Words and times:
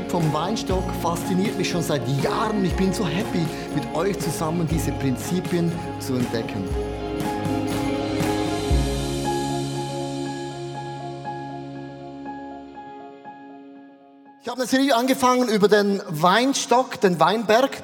Prinzip 0.00 0.10
vom 0.10 0.32
Weinstock 0.32 0.84
fasziniert 1.02 1.58
mich 1.58 1.68
schon 1.68 1.82
seit 1.82 2.06
Jahren. 2.22 2.64
Ich 2.64 2.74
bin 2.74 2.92
so 2.92 3.06
happy, 3.06 3.44
mit 3.74 3.94
euch 3.94 4.18
zusammen 4.18 4.66
diese 4.66 4.92
Prinzipien 4.92 5.70
zu 5.98 6.14
entdecken. 6.14 6.64
Ich 14.42 14.48
habe 14.48 14.62
eine 14.62 14.66
Serie 14.66 14.96
angefangen 14.96 15.48
über 15.48 15.68
den 15.68 16.00
Weinstock, 16.08 17.00
den 17.00 17.20
Weinberg. 17.20 17.82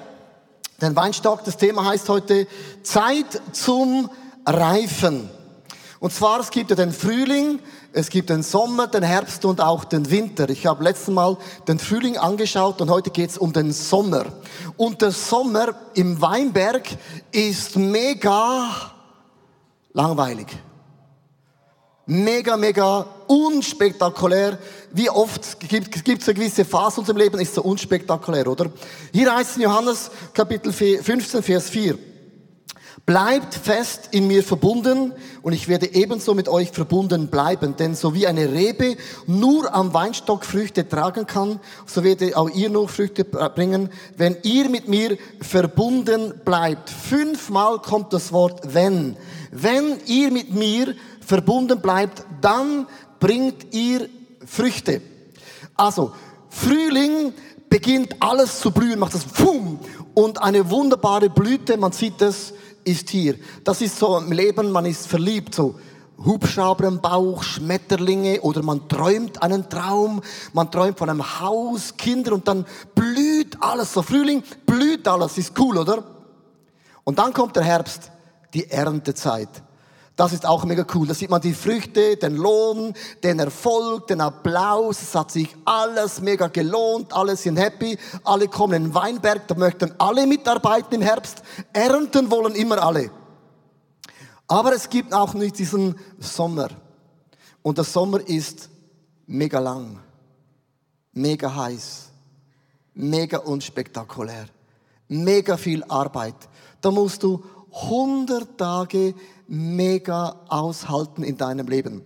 Den 0.81 0.97
Weinstock, 0.97 1.45
das 1.45 1.59
Thema 1.59 1.85
heißt 1.85 2.09
heute 2.09 2.47
Zeit 2.83 3.43
zum 3.53 4.11
Reifen. 4.47 5.29
Und 5.99 6.13
zwar, 6.13 6.41
es 6.41 6.51
gibt 6.51 6.71
ja 6.71 6.77
den 6.77 6.93
Frühling, 6.93 7.59
es 7.93 8.11
gibt 8.11 8.29
den 8.29 8.43
Sommer, 8.43 8.87
den 8.87 9.03
Herbst 9.03 9.45
und 9.45 9.61
auch 9.61 9.85
den 9.85 10.11
Winter. 10.11 10.49
Ich 10.51 10.67
habe 10.67 10.85
letztes 10.85 11.09
Mal 11.09 11.39
den 11.67 11.79
Frühling 11.79 12.19
angeschaut 12.19 12.81
und 12.81 12.91
heute 12.91 13.11
geht 13.11 13.31
es 13.31 13.39
um 13.39 13.53
den 13.53 13.73
Sommer. 13.73 14.27
Und 14.77 15.01
der 15.01 15.11
Sommer 15.11 15.75
im 15.95 16.21
Weinberg 16.21 16.87
ist 17.33 17.77
mega 17.77 18.93
langweilig. 19.93 20.49
Mega, 22.05 22.57
mega 22.57 23.05
unspektakulär. 23.27 24.59
Wie 24.93 25.11
oft 25.11 25.59
gibt 25.59 25.97
es 25.97 26.29
eine 26.29 26.35
gewisse 26.35 26.65
Phase 26.65 26.97
in 26.97 27.01
unserem 27.01 27.19
Leben, 27.19 27.41
ist 27.41 27.55
so 27.55 27.63
unspektakulär, 27.63 28.47
oder? 28.47 28.71
Hier 29.13 29.35
heißt 29.35 29.51
es 29.51 29.57
in 29.57 29.63
Johannes 29.63 30.11
Kapitel 30.33 30.73
15, 30.73 31.43
Vers 31.43 31.71
4. 31.71 31.99
Bleibt 33.07 33.55
fest 33.55 34.09
in 34.11 34.27
mir 34.27 34.43
verbunden 34.43 35.13
und 35.43 35.53
ich 35.53 35.69
werde 35.69 35.95
ebenso 35.95 36.35
mit 36.35 36.49
euch 36.49 36.73
verbunden 36.73 37.29
bleiben. 37.29 37.77
Denn 37.77 37.95
so 37.95 38.15
wie 38.15 38.27
eine 38.27 38.53
Rebe 38.53 38.97
nur 39.29 39.73
am 39.73 39.95
Weinstock 39.95 40.45
Früchte 40.45 40.89
tragen 40.89 41.25
kann, 41.25 41.61
so 41.87 42.03
werdet 42.03 42.35
auch 42.35 42.51
ihr 42.51 42.69
nur 42.69 42.89
Früchte 42.89 43.25
bringen, 43.25 43.91
wenn 44.17 44.37
ihr 44.43 44.69
mit 44.69 44.89
mir 44.89 45.19
verbunden 45.41 46.35
bleibt. 46.45 46.91
Fünfmal 46.91 47.79
kommt 47.79 48.13
das 48.13 48.33
Wort 48.33 48.75
wenn. 48.75 49.17
Wenn 49.53 49.99
ihr 50.07 50.33
mit 50.33 50.53
mir 50.53 50.97
verbunden 51.21 51.81
bleibt, 51.81 52.25
dann 52.41 52.89
bringt 53.21 53.73
ihr 53.73 54.09
Früchte. 54.45 55.01
Also, 55.77 56.11
Frühling 56.49 57.33
beginnt 57.69 58.17
alles 58.21 58.59
zu 58.59 58.73
blühen, 58.73 58.99
macht 58.99 59.15
das 59.15 59.25
Fum 59.25 59.79
und 60.15 60.43
eine 60.43 60.71
wunderbare 60.71 61.29
Blüte, 61.29 61.77
man 61.77 61.93
sieht 61.93 62.23
es, 62.23 62.55
ist 62.87 63.11
hier. 63.11 63.37
Das 63.65 63.81
ist 63.81 63.99
so 63.99 64.17
im 64.17 64.33
Leben, 64.33 64.71
man 64.71 64.87
ist 64.87 65.07
verliebt, 65.07 65.55
so 65.55 65.75
Hubschrauber 66.25 66.87
im 66.87 67.01
Bauch, 67.01 67.43
Schmetterlinge 67.43 68.41
oder 68.41 68.63
man 68.63 68.89
träumt 68.89 69.43
einen 69.43 69.69
Traum, 69.69 70.23
man 70.53 70.71
träumt 70.71 70.99
von 70.99 71.11
einem 71.11 71.41
Haus, 71.41 71.97
Kinder 71.97 72.33
und 72.33 72.49
dann 72.49 72.65
blüht 72.95 73.61
alles. 73.61 73.93
So 73.93 74.03
Frühling 74.03 74.43
blüht 74.65 75.07
alles, 75.07 75.37
ist 75.37 75.59
cool, 75.59 75.77
oder? 75.77 76.03
Und 77.05 77.19
dann 77.19 77.33
kommt 77.33 77.57
der 77.57 77.65
Herbst, 77.65 78.11
die 78.55 78.71
Erntezeit. 78.71 79.63
Das 80.17 80.33
ist 80.33 80.47
auch 80.47 80.65
mega 80.65 80.87
cool. 80.95 81.07
Da 81.07 81.13
sieht 81.13 81.29
man 81.29 81.43
die 81.43 81.53
Früchte, 81.53 82.17
den 82.17 82.37
Lohn, 82.37 82.95
den 83.23 83.39
Erfolg, 83.39 84.07
den 84.07 84.23
Applaus. 84.23 85.03
Es 85.03 85.15
hat 85.15 85.31
sich 85.31 85.55
alles 85.67 86.23
mega 86.23 86.49
gelohnt. 86.49 87.13
Alle 87.13 87.37
sind 87.37 87.59
happy. 87.59 87.99
Alle 88.25 88.49
kommen 88.49 88.73
in 88.73 88.85
den 88.85 88.95
Weinberg. 88.95 89.47
Da 89.47 89.55
möchten 89.55 89.93
alle 89.99 90.27
mitarbeiten 90.27 90.95
im 90.95 91.03
Herbst. 91.03 91.43
Ernten 91.75 92.31
wollen 92.31 92.55
immer 92.55 92.83
alle. 92.83 93.11
Aber 94.49 94.73
es 94.73 94.89
gibt 94.89 95.13
auch 95.13 95.35
nicht 95.35 95.59
diesen 95.59 95.97
Sommer. 96.19 96.71
Und 97.61 97.77
der 97.77 97.85
Sommer 97.85 98.27
ist 98.27 98.71
mega 99.27 99.59
lang. 99.59 99.99
Mega 101.13 101.55
heiß. 101.55 102.07
Mega 102.95 103.39
unspektakulär. 103.39 104.47
Mega 105.09 105.59
viel 105.59 105.85
Arbeit. 105.85 106.37
Da 106.81 106.91
musst 106.91 107.23
du 107.23 107.45
100 107.83 108.57
Tage 108.57 109.15
mega 109.49 110.41
aushalten 110.49 111.23
in 111.23 111.37
deinem 111.37 111.67
Leben. 111.69 112.03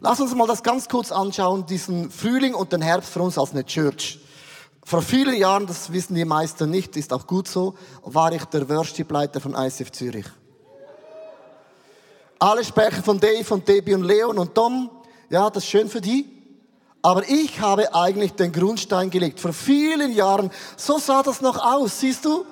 Lass 0.00 0.20
uns 0.20 0.34
mal 0.34 0.46
das 0.46 0.62
ganz 0.62 0.88
kurz 0.88 1.12
anschauen, 1.12 1.64
diesen 1.66 2.10
Frühling 2.10 2.54
und 2.54 2.72
den 2.72 2.82
Herbst 2.82 3.10
für 3.10 3.22
uns 3.22 3.38
als 3.38 3.52
eine 3.52 3.64
Church. 3.64 4.18
Vor 4.84 5.00
vielen 5.00 5.36
Jahren, 5.36 5.66
das 5.66 5.92
wissen 5.92 6.16
die 6.16 6.24
meisten 6.24 6.68
nicht, 6.68 6.96
ist 6.96 7.12
auch 7.12 7.26
gut 7.26 7.46
so, 7.46 7.74
war 8.02 8.32
ich 8.32 8.44
der 8.46 8.68
Worship-Leiter 8.68 9.40
von 9.40 9.54
ICF 9.54 9.92
Zürich. 9.92 10.26
Alle 12.40 12.64
sprechen 12.64 13.04
von 13.04 13.20
Dave, 13.20 13.44
von 13.44 13.64
Debbie 13.64 13.94
und 13.94 14.02
Leon 14.02 14.36
und 14.38 14.52
Tom. 14.52 14.90
Ja, 15.30 15.48
das 15.48 15.62
ist 15.62 15.70
schön 15.70 15.88
für 15.88 16.00
die. 16.00 16.28
Aber 17.00 17.28
ich 17.28 17.60
habe 17.60 17.94
eigentlich 17.94 18.32
den 18.32 18.50
Grundstein 18.50 19.10
gelegt. 19.10 19.38
Vor 19.38 19.52
vielen 19.52 20.12
Jahren, 20.12 20.50
so 20.76 20.98
sah 20.98 21.22
das 21.22 21.40
noch 21.40 21.64
aus, 21.64 22.00
siehst 22.00 22.24
du? 22.24 22.44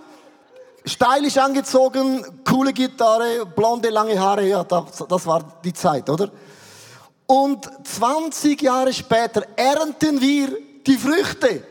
Stylisch 0.85 1.39
angezogen, 1.39 2.25
coole 2.45 2.73
Gitarre, 2.73 3.47
blonde, 3.47 3.91
lange 3.91 4.19
Haare, 4.19 4.47
ja, 4.47 4.65
das, 4.65 5.27
war 5.27 5.61
die 5.65 5.73
Zeit, 5.73 6.09
oder? 6.09 6.31
Und 7.27 7.71
20 7.87 8.61
Jahre 8.61 8.93
später 8.93 9.47
ernten 9.57 10.21
wir 10.21 10.49
die 10.87 10.97
Früchte. 10.97 11.63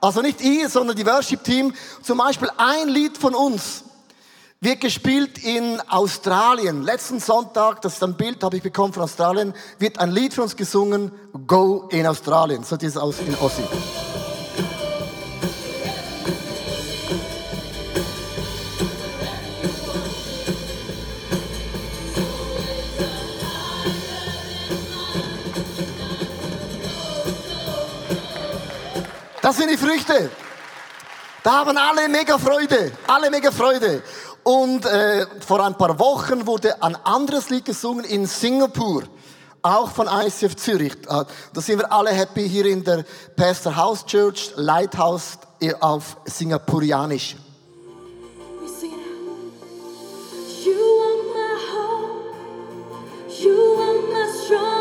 Also 0.00 0.22
nicht 0.22 0.40
ihr, 0.40 0.68
sondern 0.68 0.96
die 0.96 1.06
Worship-Team. 1.06 1.74
Zum 2.02 2.18
Beispiel 2.18 2.50
ein 2.56 2.88
Lied 2.88 3.18
von 3.18 3.34
uns 3.34 3.84
wird 4.60 4.80
gespielt 4.80 5.38
in 5.38 5.80
Australien. 5.88 6.82
Letzten 6.82 7.20
Sonntag, 7.20 7.80
das 7.82 7.94
ist 7.94 8.02
ein 8.02 8.16
Bild, 8.16 8.42
habe 8.42 8.56
ich 8.56 8.62
bekommen 8.62 8.92
von 8.92 9.02
Australien, 9.02 9.54
wird 9.78 9.98
ein 9.98 10.10
Lied 10.10 10.34
für 10.34 10.42
uns 10.42 10.56
gesungen, 10.56 11.12
Go 11.46 11.88
in 11.90 12.06
Australien. 12.06 12.64
So 12.64 12.76
dieses 12.76 12.96
aus 12.96 13.16
in 13.20 13.34
Aussie. 13.36 13.62
Das 29.50 29.56
sind 29.56 29.68
die 29.68 29.76
Früchte. 29.76 30.30
Da 31.42 31.50
haben 31.50 31.76
alle 31.76 32.08
mega 32.08 32.38
Freude, 32.38 32.92
alle 33.08 33.32
mega 33.32 33.50
Freude. 33.50 34.00
Und 34.44 34.86
äh, 34.86 35.26
vor 35.44 35.66
ein 35.66 35.74
paar 35.74 35.98
Wochen 35.98 36.46
wurde 36.46 36.80
ein 36.80 36.94
anderes 36.94 37.50
Lied 37.50 37.64
gesungen 37.64 38.04
in 38.04 38.26
Singapur, 38.26 39.02
auch 39.60 39.90
von 39.90 40.06
ICF 40.06 40.54
Zürich. 40.54 40.92
Da 41.04 41.26
sind 41.54 41.80
wir 41.80 41.90
alle 41.90 42.10
happy 42.10 42.48
hier 42.48 42.66
in 42.66 42.84
der 42.84 43.04
Pastor 43.34 43.74
House 43.74 44.06
Church, 44.06 44.52
Lighthouse 44.54 45.38
auf 45.80 46.16
Singapurianisch. 46.26 47.34
Amazing! 54.52 54.79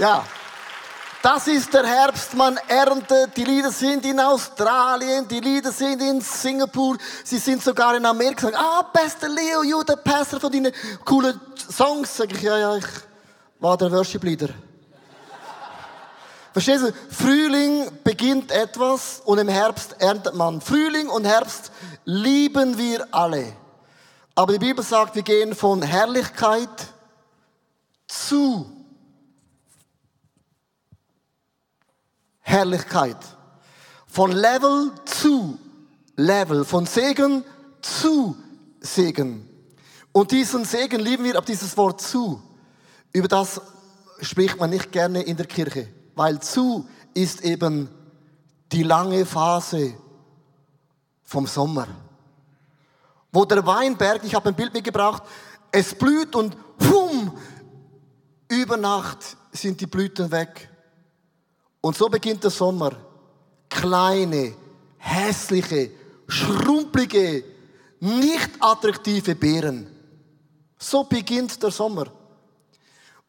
Ja, 0.00 0.24
das 1.22 1.46
ist 1.46 1.74
der 1.74 1.84
Herbst, 1.84 2.32
man 2.32 2.56
erntet. 2.68 3.36
Die 3.36 3.44
Lieder 3.44 3.70
sind 3.70 4.06
in 4.06 4.18
Australien, 4.18 5.28
die 5.28 5.40
Lieder 5.40 5.70
sind 5.70 6.00
in 6.00 6.22
Singapur, 6.22 6.96
sie 7.22 7.36
sind 7.36 7.62
sogar 7.62 7.94
in 7.94 8.06
Amerika. 8.06 8.48
Ah, 8.54 8.82
Pastor 8.82 9.28
Leo, 9.28 9.62
you, 9.62 9.82
der 9.82 9.96
Pastor 9.96 10.40
von 10.40 10.50
deinen 10.50 10.72
coolen 11.04 11.38
Songs. 11.54 12.16
Sag 12.16 12.32
ich, 12.32 12.40
ja, 12.40 12.56
ja, 12.56 12.76
ich 12.78 12.86
war 13.58 13.76
der 13.76 13.92
Worship-Leader. 13.92 14.48
Verstehst 16.54 16.82
du? 16.82 16.92
Frühling 17.10 17.90
beginnt 18.02 18.50
etwas 18.52 19.20
und 19.26 19.36
im 19.36 19.48
Herbst 19.48 19.96
erntet 19.98 20.34
man. 20.34 20.62
Frühling 20.62 21.10
und 21.10 21.26
Herbst 21.26 21.72
lieben 22.06 22.78
wir 22.78 23.06
alle. 23.10 23.52
Aber 24.34 24.54
die 24.54 24.58
Bibel 24.58 24.82
sagt, 24.82 25.14
wir 25.14 25.22
gehen 25.22 25.54
von 25.54 25.82
Herrlichkeit 25.82 26.70
zu 28.06 28.79
Herrlichkeit. 32.50 33.16
Von 34.06 34.32
Level 34.32 34.90
zu 35.04 35.58
Level, 36.16 36.64
von 36.64 36.84
Segen 36.84 37.44
zu 37.80 38.36
Segen. 38.80 39.48
Und 40.12 40.32
diesen 40.32 40.64
Segen 40.64 41.00
lieben 41.00 41.24
wir 41.24 41.36
ab 41.36 41.46
dieses 41.46 41.76
Wort 41.76 42.00
zu. 42.00 42.42
Über 43.12 43.28
das 43.28 43.60
spricht 44.20 44.58
man 44.58 44.70
nicht 44.70 44.90
gerne 44.90 45.22
in 45.22 45.36
der 45.36 45.46
Kirche, 45.46 45.88
weil 46.16 46.40
zu 46.40 46.88
ist 47.14 47.42
eben 47.42 47.88
die 48.72 48.82
lange 48.82 49.24
Phase 49.24 49.94
vom 51.22 51.46
Sommer. 51.46 51.86
Wo 53.32 53.44
der 53.44 53.64
Weinberg, 53.64 54.24
ich 54.24 54.34
habe 54.34 54.48
ein 54.48 54.56
Bild 54.56 54.74
mitgebracht, 54.74 55.22
es 55.70 55.94
blüht 55.94 56.34
und 56.34 56.56
pum, 56.78 57.32
über 58.48 58.76
Nacht 58.76 59.36
sind 59.52 59.80
die 59.80 59.86
Blüten 59.86 60.32
weg. 60.32 60.69
Und 61.80 61.96
so 61.96 62.08
beginnt 62.08 62.44
der 62.44 62.50
Sommer. 62.50 62.92
Kleine, 63.68 64.54
hässliche, 64.98 65.90
schrumpelige, 66.26 67.44
nicht 68.00 68.50
attraktive 68.60 69.34
Beeren. 69.34 69.86
So 70.78 71.04
beginnt 71.04 71.62
der 71.62 71.70
Sommer. 71.70 72.06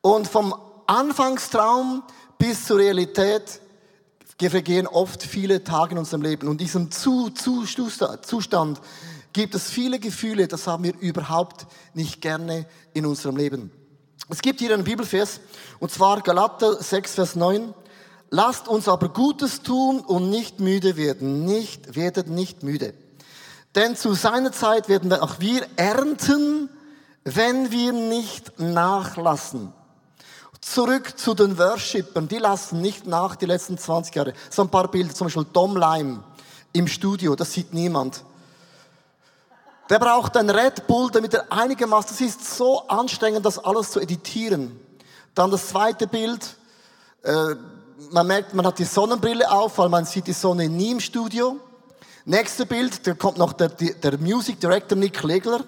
Und 0.02 0.28
vom 0.28 0.56
Anfangstraum 0.88 2.04
bis 2.38 2.66
zur 2.66 2.78
Realität 2.78 3.62
vergehen 4.50 4.88
oft 4.88 5.22
viele 5.22 5.64
Tage 5.64 5.92
in 5.92 6.00
unserem 6.00 6.24
Leben. 6.24 6.48
Und 6.48 6.60
diesem 6.60 6.90
Zustand 6.90 8.82
gibt 9.34 9.54
es 9.54 9.70
viele 9.70 10.00
Gefühle, 10.00 10.48
das 10.48 10.66
haben 10.66 10.84
wir 10.84 10.98
überhaupt 11.00 11.68
nicht 11.94 12.22
gerne 12.22 12.66
in 12.94 13.06
unserem 13.06 13.38
Leben. 13.38 13.72
Es 14.30 14.42
gibt 14.42 14.60
hier 14.60 14.74
einen 14.74 14.84
Bibelvers, 14.84 15.42
und 15.80 15.92
zwar 15.92 16.22
Galater 16.22 16.82
6, 16.82 17.14
Vers 17.14 17.36
9. 17.36 17.72
Lasst 18.34 18.70
uns 18.70 18.88
aber 18.88 19.10
Gutes 19.10 19.62
tun 19.62 20.00
und 20.00 20.30
nicht 20.30 20.62
müde 20.62 20.96
werden. 20.96 21.44
Nicht, 21.44 21.98
werdet 21.98 22.28
nicht 22.28 22.64
müde. 22.64 22.94
Denn 23.76 23.98
zu 23.98 24.14
seiner 24.14 24.54
Zeit 24.54 24.88
werden 24.88 25.12
auch 25.14 25.40
wir 25.40 25.68
ernten, 25.76 26.70
wenn 27.26 27.72
wir 27.72 27.92
nicht 27.92 28.58
nachlassen. 28.58 29.74
Zurück 30.62 31.18
zu 31.18 31.34
den 31.34 31.58
Worshippern, 31.58 32.30
die 32.30 32.38
lassen 32.38 32.82
nicht 32.82 33.06
nach 33.06 33.36
die 33.36 33.48
letzten 33.48 33.78
20 33.78 34.16
Jahre. 34.16 34.34
So 34.50 34.62
ein 34.62 34.70
paar 34.70 34.88
Bilder, 34.90 35.14
zum 35.14 35.28
Beispiel 35.28 35.46
Dom 35.52 35.76
Lime 35.76 36.24
im 36.72 36.88
Studio, 36.88 37.36
das 37.36 37.52
sieht 37.52 37.74
niemand. 37.74 38.24
Der 39.90 40.00
braucht 40.00 40.38
ein 40.38 40.50
Red 40.50 40.88
Bull, 40.88 41.12
damit 41.12 41.34
er 41.34 41.52
einigermaßen, 41.52 42.12
das 42.12 42.22
ist 42.22 42.56
so 42.56 42.88
anstrengend, 42.88 43.46
das 43.46 43.60
alles 43.60 43.92
zu 43.92 44.00
editieren. 44.00 44.80
Dann 45.36 45.52
das 45.52 45.68
zweite 45.68 46.08
Bild, 46.08 46.56
äh, 47.24 47.56
man 48.10 48.28
merkt, 48.28 48.54
man 48.54 48.66
hat 48.66 48.80
die 48.80 48.86
Sonnenbrille 48.86 49.50
auf, 49.52 49.78
weil 49.78 49.90
man 49.90 50.06
sieht 50.06 50.28
die 50.28 50.34
Sonne 50.34 50.68
nie 50.68 50.92
im 50.92 51.00
Studio. 51.00 51.58
Nächste 52.26 52.66
Bild, 52.66 53.06
da 53.06 53.14
kommt 53.14 53.38
noch 53.38 53.54
der, 53.54 53.70
der 53.70 54.18
Music 54.18 54.60
Director 54.60 54.98
Nick 54.98 55.22
Legler. 55.24 55.64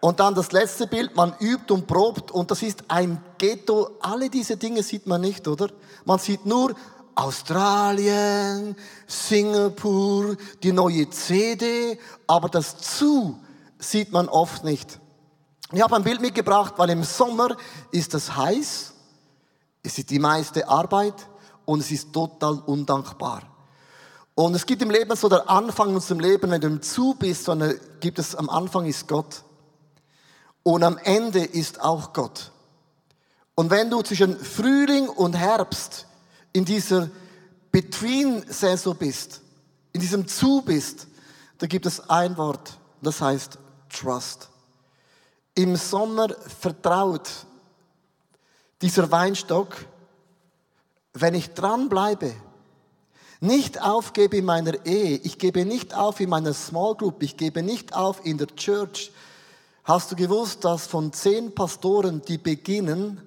Und 0.00 0.20
dann 0.20 0.34
das 0.34 0.52
letzte 0.52 0.86
Bild, 0.86 1.14
man 1.14 1.34
übt 1.40 1.72
und 1.72 1.86
probt 1.86 2.30
und 2.30 2.50
das 2.50 2.62
ist 2.62 2.84
ein 2.88 3.22
Ghetto. 3.36 3.90
Alle 4.00 4.30
diese 4.30 4.56
Dinge 4.56 4.82
sieht 4.82 5.06
man 5.06 5.20
nicht, 5.20 5.46
oder? 5.46 5.68
Man 6.06 6.18
sieht 6.18 6.46
nur 6.46 6.74
Australien, 7.14 8.76
Singapur, 9.06 10.36
die 10.62 10.72
neue 10.72 11.10
CD, 11.10 11.98
aber 12.26 12.48
das 12.48 12.78
Zu 12.78 13.38
sieht 13.78 14.10
man 14.10 14.28
oft 14.28 14.64
nicht. 14.64 14.98
Ich 15.72 15.82
habe 15.82 15.96
ein 15.96 16.04
Bild 16.04 16.22
mitgebracht, 16.22 16.74
weil 16.78 16.90
im 16.90 17.04
Sommer 17.04 17.56
ist 17.90 18.14
es 18.14 18.34
heiß, 18.34 18.94
es 19.82 19.98
ist 19.98 20.10
die 20.10 20.18
meiste 20.18 20.66
Arbeit 20.66 21.14
und 21.70 21.78
es 21.78 21.92
ist 21.92 22.12
total 22.12 22.54
undankbar. 22.66 23.44
Und 24.34 24.56
es 24.56 24.66
gibt 24.66 24.82
im 24.82 24.90
Leben 24.90 25.14
so 25.14 25.28
der 25.28 25.48
Anfang 25.48 25.94
unserem 25.94 26.18
Leben, 26.18 26.50
wenn 26.50 26.60
du 26.60 26.66
im 26.66 26.82
Zu 26.82 27.14
bist, 27.14 27.44
sondern 27.44 27.78
gibt 28.00 28.18
es 28.18 28.34
am 28.34 28.50
Anfang 28.50 28.86
ist 28.86 29.06
Gott. 29.06 29.44
Und 30.64 30.82
am 30.82 30.98
Ende 30.98 31.44
ist 31.44 31.80
auch 31.80 32.12
Gott. 32.12 32.50
Und 33.54 33.70
wenn 33.70 33.88
du 33.88 34.02
zwischen 34.02 34.36
Frühling 34.36 35.08
und 35.08 35.34
Herbst 35.34 36.06
in 36.52 36.64
dieser 36.64 37.08
Between-Saison 37.70 38.96
bist, 38.96 39.40
in 39.92 40.00
diesem 40.00 40.26
Zu 40.26 40.62
bist, 40.62 41.06
da 41.58 41.68
gibt 41.68 41.86
es 41.86 42.10
ein 42.10 42.36
Wort, 42.36 42.78
das 43.00 43.20
heißt 43.20 43.58
Trust. 43.88 44.48
Im 45.54 45.76
Sommer 45.76 46.30
vertraut 46.58 47.30
dieser 48.82 49.08
Weinstock, 49.12 49.86
wenn 51.12 51.34
ich 51.34 51.54
dranbleibe, 51.54 52.32
nicht 53.40 53.80
aufgebe 53.80 54.36
in 54.36 54.44
meiner 54.44 54.84
Ehe, 54.84 55.16
ich 55.16 55.38
gebe 55.38 55.64
nicht 55.64 55.94
auf 55.94 56.20
in 56.20 56.30
meiner 56.30 56.54
Small 56.54 56.94
Group, 56.94 57.22
ich 57.22 57.36
gebe 57.36 57.62
nicht 57.62 57.94
auf 57.94 58.24
in 58.24 58.38
der 58.38 58.48
Church, 58.56 59.10
Hast 59.90 60.12
du 60.12 60.14
gewusst, 60.14 60.64
dass 60.64 60.86
von 60.86 61.12
zehn 61.12 61.52
Pastoren, 61.54 62.22
die 62.22 62.38
beginnen, 62.38 63.20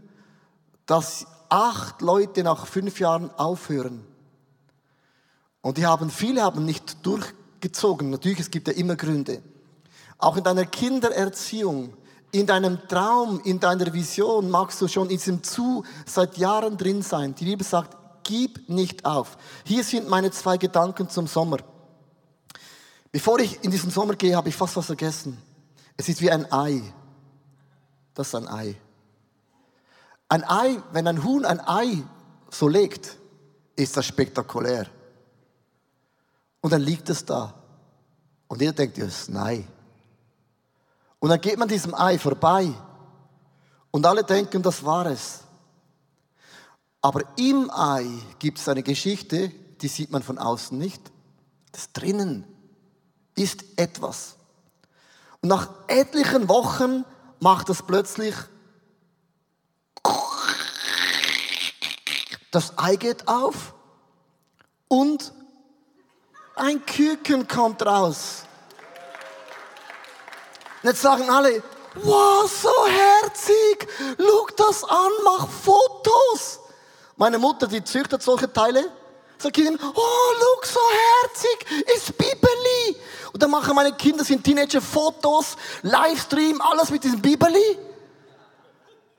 dass 0.85 1.25
acht 1.49 2.01
Leute 2.01 2.41
nach 2.41 2.67
fünf 2.67 3.01
Jahren 3.01 3.31
aufhören? 3.31 4.05
Und 5.61 5.77
die 5.77 5.85
haben, 5.85 6.09
viele 6.09 6.41
haben 6.41 6.63
nicht 6.63 7.05
durchgezogen. 7.05 8.09
Natürlich, 8.11 8.39
es 8.39 8.51
gibt 8.51 8.69
ja 8.69 8.73
immer 8.75 8.95
Gründe. 8.95 9.41
Auch 10.17 10.37
in 10.37 10.45
deiner 10.45 10.65
Kindererziehung, 10.65 11.97
in 12.33 12.47
deinem 12.47 12.87
Traum, 12.87 13.39
in 13.43 13.59
deiner 13.59 13.93
Vision 13.93 14.49
magst 14.49 14.81
du 14.81 14.87
schon 14.87 15.03
in 15.03 15.17
diesem 15.17 15.43
Zu 15.43 15.85
seit 16.05 16.35
Jahren 16.37 16.77
drin 16.77 17.03
sein. 17.03 17.35
Die 17.35 17.45
Bibel 17.45 17.65
sagt, 17.65 17.95
gib 18.23 18.67
nicht 18.67 19.05
auf. 19.05 19.37
Hier 19.65 19.83
sind 19.83 20.09
meine 20.09 20.31
zwei 20.31 20.57
Gedanken 20.57 21.07
zum 21.09 21.27
Sommer. 21.27 21.57
Bevor 23.11 23.39
ich 23.39 23.63
in 23.63 23.69
diesen 23.69 23.91
Sommer 23.91 24.15
gehe, 24.15 24.35
habe 24.35 24.49
ich 24.49 24.55
fast 24.55 24.75
was 24.75 24.87
vergessen. 24.87 25.37
Es 25.95 26.09
ist 26.09 26.21
wie 26.21 26.31
ein 26.31 26.51
Ei. 26.51 26.81
Das 28.15 28.29
ist 28.29 28.35
ein 28.35 28.47
Ei. 28.47 28.75
Ein 30.27 30.43
Ei, 30.43 30.81
wenn 30.91 31.07
ein 31.07 31.23
Huhn 31.23 31.45
ein 31.45 31.59
Ei 31.59 32.01
so 32.49 32.67
legt, 32.67 33.15
ist 33.75 33.95
das 33.95 34.07
spektakulär. 34.07 34.87
Und 36.61 36.73
dann 36.73 36.81
liegt 36.81 37.07
es 37.11 37.23
da. 37.23 37.53
Und 38.47 38.59
jeder 38.59 38.73
denkt, 38.73 38.97
das 38.97 39.21
ist 39.21 39.29
ein 39.29 39.37
Ei. 39.37 39.67
Und 41.23 41.29
dann 41.29 41.39
geht 41.39 41.57
man 41.57 41.69
diesem 41.69 41.95
Ei 41.95 42.19
vorbei. 42.19 42.69
Und 43.91 44.05
alle 44.05 44.25
denken, 44.25 44.61
das 44.61 44.83
war 44.83 45.05
es. 45.05 45.39
Aber 46.99 47.21
im 47.37 47.71
Ei 47.71 48.05
gibt 48.39 48.59
es 48.59 48.67
eine 48.67 48.83
Geschichte, 48.83 49.47
die 49.79 49.87
sieht 49.87 50.11
man 50.11 50.21
von 50.21 50.37
außen 50.37 50.77
nicht. 50.77 51.01
Das 51.71 51.93
drinnen 51.93 52.43
ist 53.35 53.63
etwas. 53.77 54.35
Und 55.41 55.47
nach 55.47 55.69
etlichen 55.87 56.49
Wochen 56.49 57.05
macht 57.39 57.69
es 57.69 57.81
plötzlich 57.81 58.35
das 62.51 62.77
Ei 62.77 62.97
geht 62.97 63.29
auf 63.29 63.73
und 64.89 65.31
ein 66.57 66.85
Küken 66.85 67.47
kommt 67.47 67.85
raus. 67.85 68.43
Jetzt 70.83 71.01
sagen 71.01 71.29
alle, 71.29 71.63
wow, 71.95 72.49
so 72.49 72.69
herzig, 72.85 73.87
guck 74.17 74.55
das 74.57 74.83
an, 74.83 75.11
mach 75.23 75.47
Fotos. 75.47 76.59
Meine 77.15 77.37
Mutter, 77.37 77.67
die 77.67 77.81
züchtet 77.83 78.21
solche 78.21 78.51
Teile, 78.51 78.91
sagt 79.37 79.57
ihnen, 79.57 79.79
oh, 79.81 80.33
look, 80.39 80.65
so 80.65 80.79
herzig, 81.21 81.85
ist 81.95 82.17
Bibeli. 82.17 82.97
Und 83.31 83.41
dann 83.41 83.51
machen 83.51 83.73
meine 83.75 83.93
Kinder, 83.93 84.25
sind 84.25 84.43
Teenager, 84.43 84.81
Fotos, 84.81 85.55
Livestream, 85.83 86.59
alles 86.61 86.89
mit 86.89 87.03
diesem 87.03 87.21
Bibeli. 87.21 87.79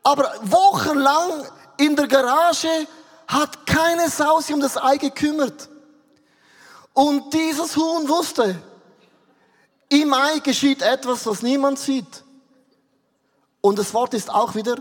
Aber 0.03 0.35
wochenlang 0.43 1.49
in 1.79 1.97
der 1.97 2.07
Garage 2.07 2.87
hat 3.27 3.67
keine 3.67 4.11
Sau 4.11 4.41
sich 4.41 4.55
um 4.55 4.61
das 4.61 4.77
Ei 4.77 4.99
gekümmert. 4.99 5.71
Und 6.93 7.33
dieses 7.33 7.75
Huhn 7.75 8.07
wusste, 8.09 8.55
im 10.03 10.13
Ei 10.13 10.39
geschieht 10.41 10.83
etwas, 10.83 11.27
was 11.27 11.43
niemand 11.43 11.79
sieht. 11.79 12.25
Und 13.61 13.79
das 13.79 13.95
Wort 13.95 14.15
ist 14.15 14.31
auch 14.31 14.55
wieder 14.55 14.77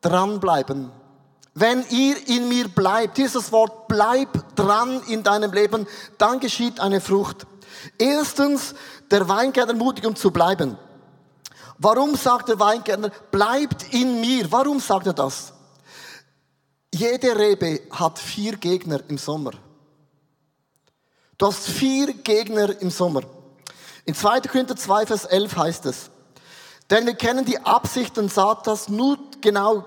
dranbleiben. 0.00 0.90
Wenn 1.54 1.84
ihr 1.90 2.28
in 2.28 2.48
mir 2.48 2.68
bleibt, 2.68 3.16
dieses 3.16 3.50
Wort 3.50 3.88
bleib 3.88 4.54
dran 4.54 5.02
in 5.08 5.22
deinem 5.22 5.52
Leben, 5.52 5.86
dann 6.16 6.38
geschieht 6.38 6.78
eine 6.78 7.00
Frucht. 7.00 7.46
Erstens, 7.98 8.74
der 9.10 9.28
Weingärtner 9.28 9.74
mutig, 9.74 10.06
um 10.06 10.14
zu 10.14 10.30
bleiben. 10.30 10.78
Warum 11.78 12.14
sagt 12.14 12.48
der 12.48 12.60
Weingärtner, 12.60 13.10
bleibt 13.30 13.92
in 13.92 14.20
mir? 14.20 14.50
Warum 14.52 14.78
sagt 14.78 15.06
er 15.06 15.12
das? 15.12 15.52
Jede 16.94 17.36
Rebe 17.36 17.80
hat 17.90 18.18
vier 18.18 18.56
Gegner 18.56 19.00
im 19.08 19.18
Sommer. 19.18 19.52
Du 21.36 21.46
hast 21.46 21.66
vier 21.68 22.12
Gegner 22.14 22.80
im 22.80 22.90
Sommer. 22.90 23.22
In 24.08 24.14
2. 24.14 24.40
Korinther 24.40 24.74
2, 24.74 25.04
Vers 25.04 25.26
11 25.26 25.54
heißt 25.54 25.84
es, 25.84 26.08
denn 26.88 27.04
wir 27.04 27.12
kennen 27.12 27.44
die 27.44 27.58
Absichten 27.58 28.30
Satans 28.30 28.88
nur 28.88 29.18
genau, 29.42 29.84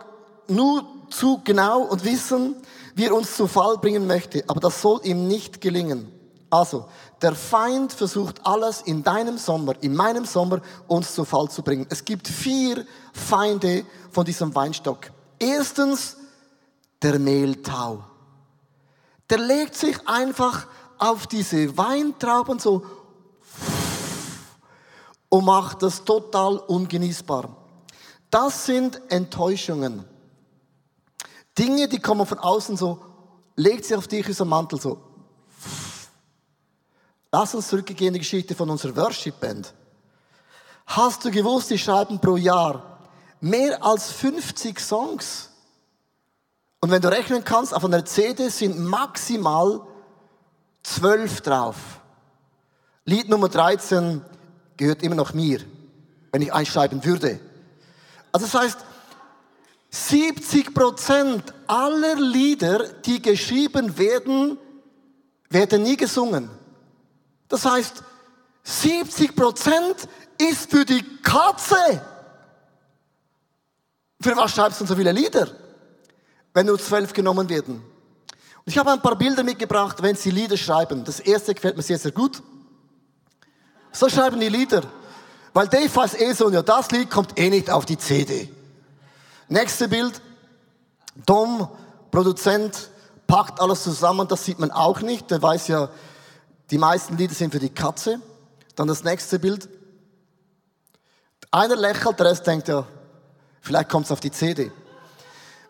nur 0.47 0.85
zu 1.09 1.41
genau 1.43 1.81
und 1.81 2.03
wissen, 2.05 2.55
wie 2.93 3.05
er 3.05 3.15
uns 3.15 3.35
zu 3.35 3.47
Fall 3.47 3.79
bringen 3.79 4.05
möchte. 4.05 4.43
Aber 4.45 4.59
das 4.59 4.79
soll 4.79 4.99
ihm 5.05 5.27
nicht 5.27 5.59
gelingen. 5.59 6.11
Also, 6.51 6.85
der 7.19 7.33
Feind 7.33 7.93
versucht 7.93 8.45
alles 8.45 8.83
in 8.83 9.01
deinem 9.01 9.39
Sommer, 9.39 9.73
in 9.81 9.95
meinem 9.95 10.25
Sommer 10.25 10.61
uns 10.87 11.15
zu 11.15 11.25
Fall 11.25 11.49
zu 11.49 11.63
bringen. 11.63 11.87
Es 11.89 12.05
gibt 12.05 12.27
vier 12.27 12.85
Feinde 13.13 13.85
von 14.11 14.23
diesem 14.23 14.53
Weinstock. 14.53 15.09
Erstens 15.39 16.15
der 17.01 17.17
Mehltau. 17.17 18.03
Der 19.31 19.39
legt 19.39 19.73
sich 19.73 19.97
einfach 20.07 20.67
auf 20.99 21.25
diese 21.25 21.75
Weintrauben 21.75 22.59
so 22.59 22.85
und 25.31 25.45
macht 25.45 25.81
das 25.81 26.03
total 26.03 26.57
ungenießbar. 26.57 27.55
Das 28.29 28.65
sind 28.65 29.01
Enttäuschungen. 29.09 30.03
Dinge, 31.57 31.87
die 31.87 31.99
kommen 31.99 32.25
von 32.25 32.37
außen 32.37 32.75
so, 32.75 32.99
legt 33.55 33.85
sie 33.85 33.95
auf 33.95 34.07
dich 34.09 34.27
so 34.35 34.43
Mantel 34.43 34.79
so. 34.79 35.01
Lass 37.31 37.55
uns 37.55 37.69
zurückgehen 37.69 38.09
in 38.09 38.13
die 38.15 38.19
Geschichte 38.19 38.53
von 38.55 38.69
unserer 38.69 38.93
Worship 38.97 39.39
Band. 39.39 39.73
Hast 40.85 41.23
du 41.23 41.31
gewusst, 41.31 41.69
die 41.69 41.77
schreiben 41.77 42.19
pro 42.19 42.35
Jahr 42.35 42.99
mehr 43.39 43.81
als 43.81 44.11
50 44.11 44.77
Songs. 44.81 45.49
Und 46.81 46.91
wenn 46.91 47.01
du 47.01 47.09
rechnen 47.09 47.45
kannst, 47.45 47.73
auf 47.73 47.85
einer 47.85 48.03
CD 48.03 48.49
sind 48.49 48.77
maximal 48.79 49.81
12 50.83 51.39
drauf. 51.39 51.77
Lied 53.05 53.29
Nummer 53.29 53.47
13 53.47 54.25
gehört 54.81 55.03
immer 55.03 55.13
noch 55.13 55.35
mir, 55.35 55.59
wenn 56.31 56.41
ich 56.41 56.51
einschreiben 56.51 57.05
würde. 57.05 57.39
Also 58.31 58.47
das 58.47 58.55
heißt, 58.55 58.79
70 59.91 60.73
Prozent 60.73 61.53
aller 61.67 62.15
Lieder, 62.15 62.87
die 63.05 63.21
geschrieben 63.21 63.95
werden, 63.99 64.57
werden 65.51 65.83
nie 65.83 65.95
gesungen. 65.95 66.49
Das 67.47 67.63
heißt, 67.63 68.01
70 68.63 69.35
Prozent 69.35 70.07
ist 70.39 70.71
für 70.71 70.83
die 70.83 71.03
Katze. 71.21 72.01
Für 74.19 74.35
was 74.35 74.51
schreibst 74.51 74.81
du 74.81 74.85
so 74.87 74.95
viele 74.95 75.11
Lieder, 75.11 75.47
wenn 76.55 76.65
nur 76.65 76.79
zwölf 76.79 77.13
genommen 77.13 77.47
werden? 77.49 77.75
Und 77.75 78.65
ich 78.65 78.79
habe 78.79 78.91
ein 78.91 79.01
paar 79.01 79.15
Bilder 79.15 79.43
mitgebracht, 79.43 80.01
wenn 80.01 80.15
sie 80.15 80.31
Lieder 80.31 80.57
schreiben. 80.57 81.03
Das 81.03 81.19
erste 81.19 81.53
gefällt 81.53 81.77
mir 81.77 81.83
sehr, 81.83 81.99
sehr 81.99 82.11
gut. 82.11 82.41
So 83.91 84.09
schreiben 84.09 84.39
die 84.39 84.49
Lieder. 84.49 84.83
Weil 85.53 85.67
Dave 85.67 85.93
weiß 85.93 86.15
eh 86.15 86.33
so, 86.33 86.49
ja, 86.49 86.61
das 86.61 86.91
Lied 86.91 87.09
kommt 87.09 87.37
eh 87.37 87.49
nicht 87.49 87.69
auf 87.69 87.85
die 87.85 87.97
CD. 87.97 88.49
Nächste 89.49 89.87
Bild. 89.87 90.21
Tom, 91.25 91.67
Produzent, 92.09 92.89
packt 93.27 93.59
alles 93.59 93.83
zusammen, 93.83 94.27
das 94.27 94.45
sieht 94.45 94.59
man 94.59 94.71
auch 94.71 95.01
nicht. 95.01 95.29
Der 95.29 95.41
weiß 95.41 95.67
ja, 95.67 95.89
die 96.69 96.77
meisten 96.77 97.17
Lieder 97.17 97.33
sind 97.33 97.51
für 97.51 97.59
die 97.59 97.69
Katze. 97.69 98.21
Dann 98.75 98.87
das 98.87 99.03
nächste 99.03 99.39
Bild. 99.39 99.67
Einer 101.51 101.75
lächelt, 101.75 102.17
der 102.17 102.27
Rest 102.27 102.47
denkt 102.47 102.69
ja, 102.69 102.85
vielleicht 103.59 103.89
kommt 103.89 104.05
es 104.05 104.11
auf 104.11 104.21
die 104.21 104.31
CD. 104.31 104.71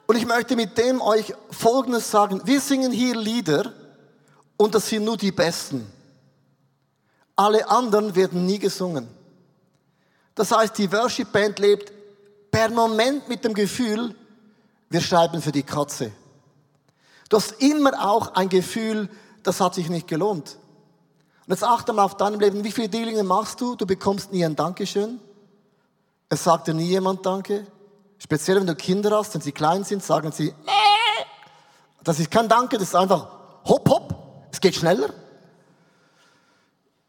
Und 0.05 0.15
ich 0.15 0.27
möchte 0.27 0.55
mit 0.55 0.77
dem 0.77 1.01
euch 1.01 1.33
Folgendes 1.49 2.11
sagen. 2.11 2.41
Wir 2.45 2.61
singen 2.61 2.91
hier 2.91 3.15
Lieder 3.15 3.73
und 4.57 4.75
das 4.75 4.87
sind 4.89 5.05
nur 5.05 5.17
die 5.17 5.31
besten. 5.31 5.91
Alle 7.41 7.67
anderen 7.71 8.13
werden 8.15 8.45
nie 8.45 8.59
gesungen. 8.59 9.07
Das 10.35 10.51
heißt, 10.51 10.77
die 10.77 10.91
Worship 10.91 11.31
Band 11.31 11.57
lebt 11.57 11.91
per 12.51 12.69
Moment 12.69 13.27
mit 13.29 13.43
dem 13.43 13.55
Gefühl, 13.55 14.13
wir 14.91 15.01
schreiben 15.01 15.41
für 15.41 15.51
die 15.51 15.63
Katze. 15.63 16.11
Du 17.29 17.37
hast 17.37 17.59
immer 17.59 18.07
auch 18.07 18.35
ein 18.35 18.47
Gefühl, 18.47 19.09
das 19.41 19.59
hat 19.59 19.73
sich 19.73 19.89
nicht 19.89 20.07
gelohnt. 20.07 20.55
Und 21.47 21.53
jetzt 21.53 21.63
achte 21.63 21.93
mal 21.93 22.03
auf 22.03 22.15
deinem 22.15 22.39
Leben, 22.39 22.63
wie 22.63 22.71
viele 22.71 22.89
Dealingen 22.89 23.25
machst 23.25 23.59
du? 23.59 23.75
Du 23.75 23.87
bekommst 23.87 24.31
nie 24.31 24.45
ein 24.45 24.55
Dankeschön. 24.55 25.19
Es 26.29 26.43
sagt 26.43 26.67
dir 26.67 26.75
nie 26.75 26.89
jemand 26.89 27.25
Danke. 27.25 27.65
Speziell 28.19 28.57
wenn 28.57 28.67
du 28.67 28.75
Kinder 28.75 29.17
hast, 29.17 29.33
wenn 29.33 29.41
sie 29.41 29.51
klein 29.51 29.83
sind, 29.83 30.03
sagen 30.03 30.31
sie, 30.31 30.53
das 32.03 32.19
ist 32.19 32.29
kein 32.29 32.47
Danke, 32.47 32.77
das 32.77 32.89
ist 32.89 32.95
einfach 32.95 33.29
hopp, 33.65 33.89
hopp, 33.89 34.15
es 34.51 34.61
geht 34.61 34.75
schneller. 34.75 35.09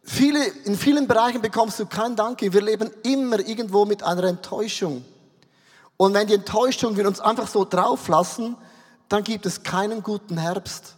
Viele, 0.05 0.45
in 0.65 0.77
vielen 0.77 1.07
Bereichen 1.07 1.41
bekommst 1.41 1.79
du 1.79 1.87
kein 1.87 2.17
Danke. 2.17 2.53
Wir 2.53 2.63
leben 2.63 2.91
immer 3.05 3.39
irgendwo 3.39 3.85
mit 3.85 4.03
einer 4.03 4.25
Enttäuschung. 4.25 5.05
Und 5.97 6.15
wenn 6.15 6.27
die 6.27 6.35
Enttäuschung 6.35 6.97
wir 6.97 7.07
uns 7.07 7.21
einfach 7.21 7.47
so 7.47 7.65
drauf 7.65 8.09
lassen, 8.09 8.57
dann 9.09 9.23
gibt 9.23 9.47
es 9.47 9.63
keinen 9.63 10.03
guten 10.03 10.39
Herbst. 10.39 10.97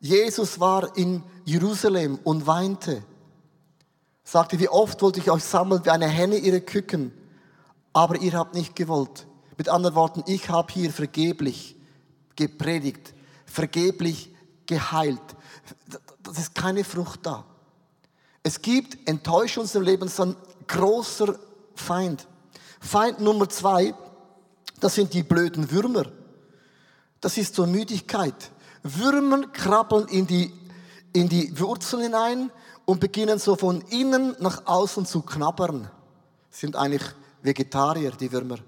Jesus 0.00 0.58
war 0.58 0.96
in 0.96 1.22
Jerusalem 1.44 2.18
und 2.24 2.46
weinte. 2.46 3.02
Sagte, 4.24 4.58
wie 4.58 4.68
oft 4.68 5.00
wollte 5.02 5.20
ich 5.20 5.30
euch 5.30 5.44
sammeln 5.44 5.84
wie 5.84 5.90
eine 5.90 6.08
Henne 6.08 6.36
ihre 6.36 6.60
Küken, 6.60 7.12
aber 7.92 8.16
ihr 8.16 8.32
habt 8.32 8.54
nicht 8.54 8.74
gewollt. 8.74 9.26
Mit 9.56 9.68
anderen 9.68 9.94
Worten, 9.94 10.24
ich 10.26 10.50
habe 10.50 10.72
hier 10.72 10.92
vergeblich 10.92 11.76
gepredigt, 12.34 13.14
vergeblich 13.46 14.34
geheilt. 14.66 15.22
Das 16.22 16.38
ist 16.38 16.54
keine 16.54 16.82
Frucht 16.82 17.20
da. 17.24 17.44
Es 18.46 18.62
gibt 18.62 19.08
Enttäuschung 19.08 19.62
unserem 19.62 19.84
Leben, 19.84 20.06
so 20.06 20.22
ein 20.22 20.36
großer 20.68 21.36
Feind. 21.74 22.28
Feind 22.78 23.18
Nummer 23.18 23.48
zwei, 23.48 23.92
das 24.78 24.94
sind 24.94 25.12
die 25.14 25.24
blöden 25.24 25.68
Würmer. 25.72 26.04
Das 27.20 27.38
ist 27.38 27.56
so 27.56 27.66
Müdigkeit. 27.66 28.52
Würmer 28.84 29.48
krabbeln 29.48 30.06
in 30.06 30.28
die, 30.28 30.52
in 31.12 31.28
die 31.28 31.58
Wurzeln 31.58 32.04
hinein 32.04 32.52
und 32.84 33.00
beginnen 33.00 33.40
so 33.40 33.56
von 33.56 33.80
innen 33.80 34.36
nach 34.38 34.64
außen 34.64 35.06
zu 35.06 35.22
knabbern. 35.22 35.90
Das 36.48 36.60
sind 36.60 36.76
eigentlich 36.76 37.02
Vegetarier, 37.42 38.12
die 38.12 38.30
Würmer. 38.30 38.58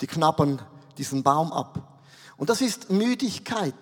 Die 0.00 0.08
knabbern 0.08 0.60
diesen 0.98 1.22
Baum 1.22 1.52
ab. 1.52 2.02
Und 2.36 2.50
das 2.50 2.60
ist 2.60 2.90
Müdigkeit. 2.90 3.76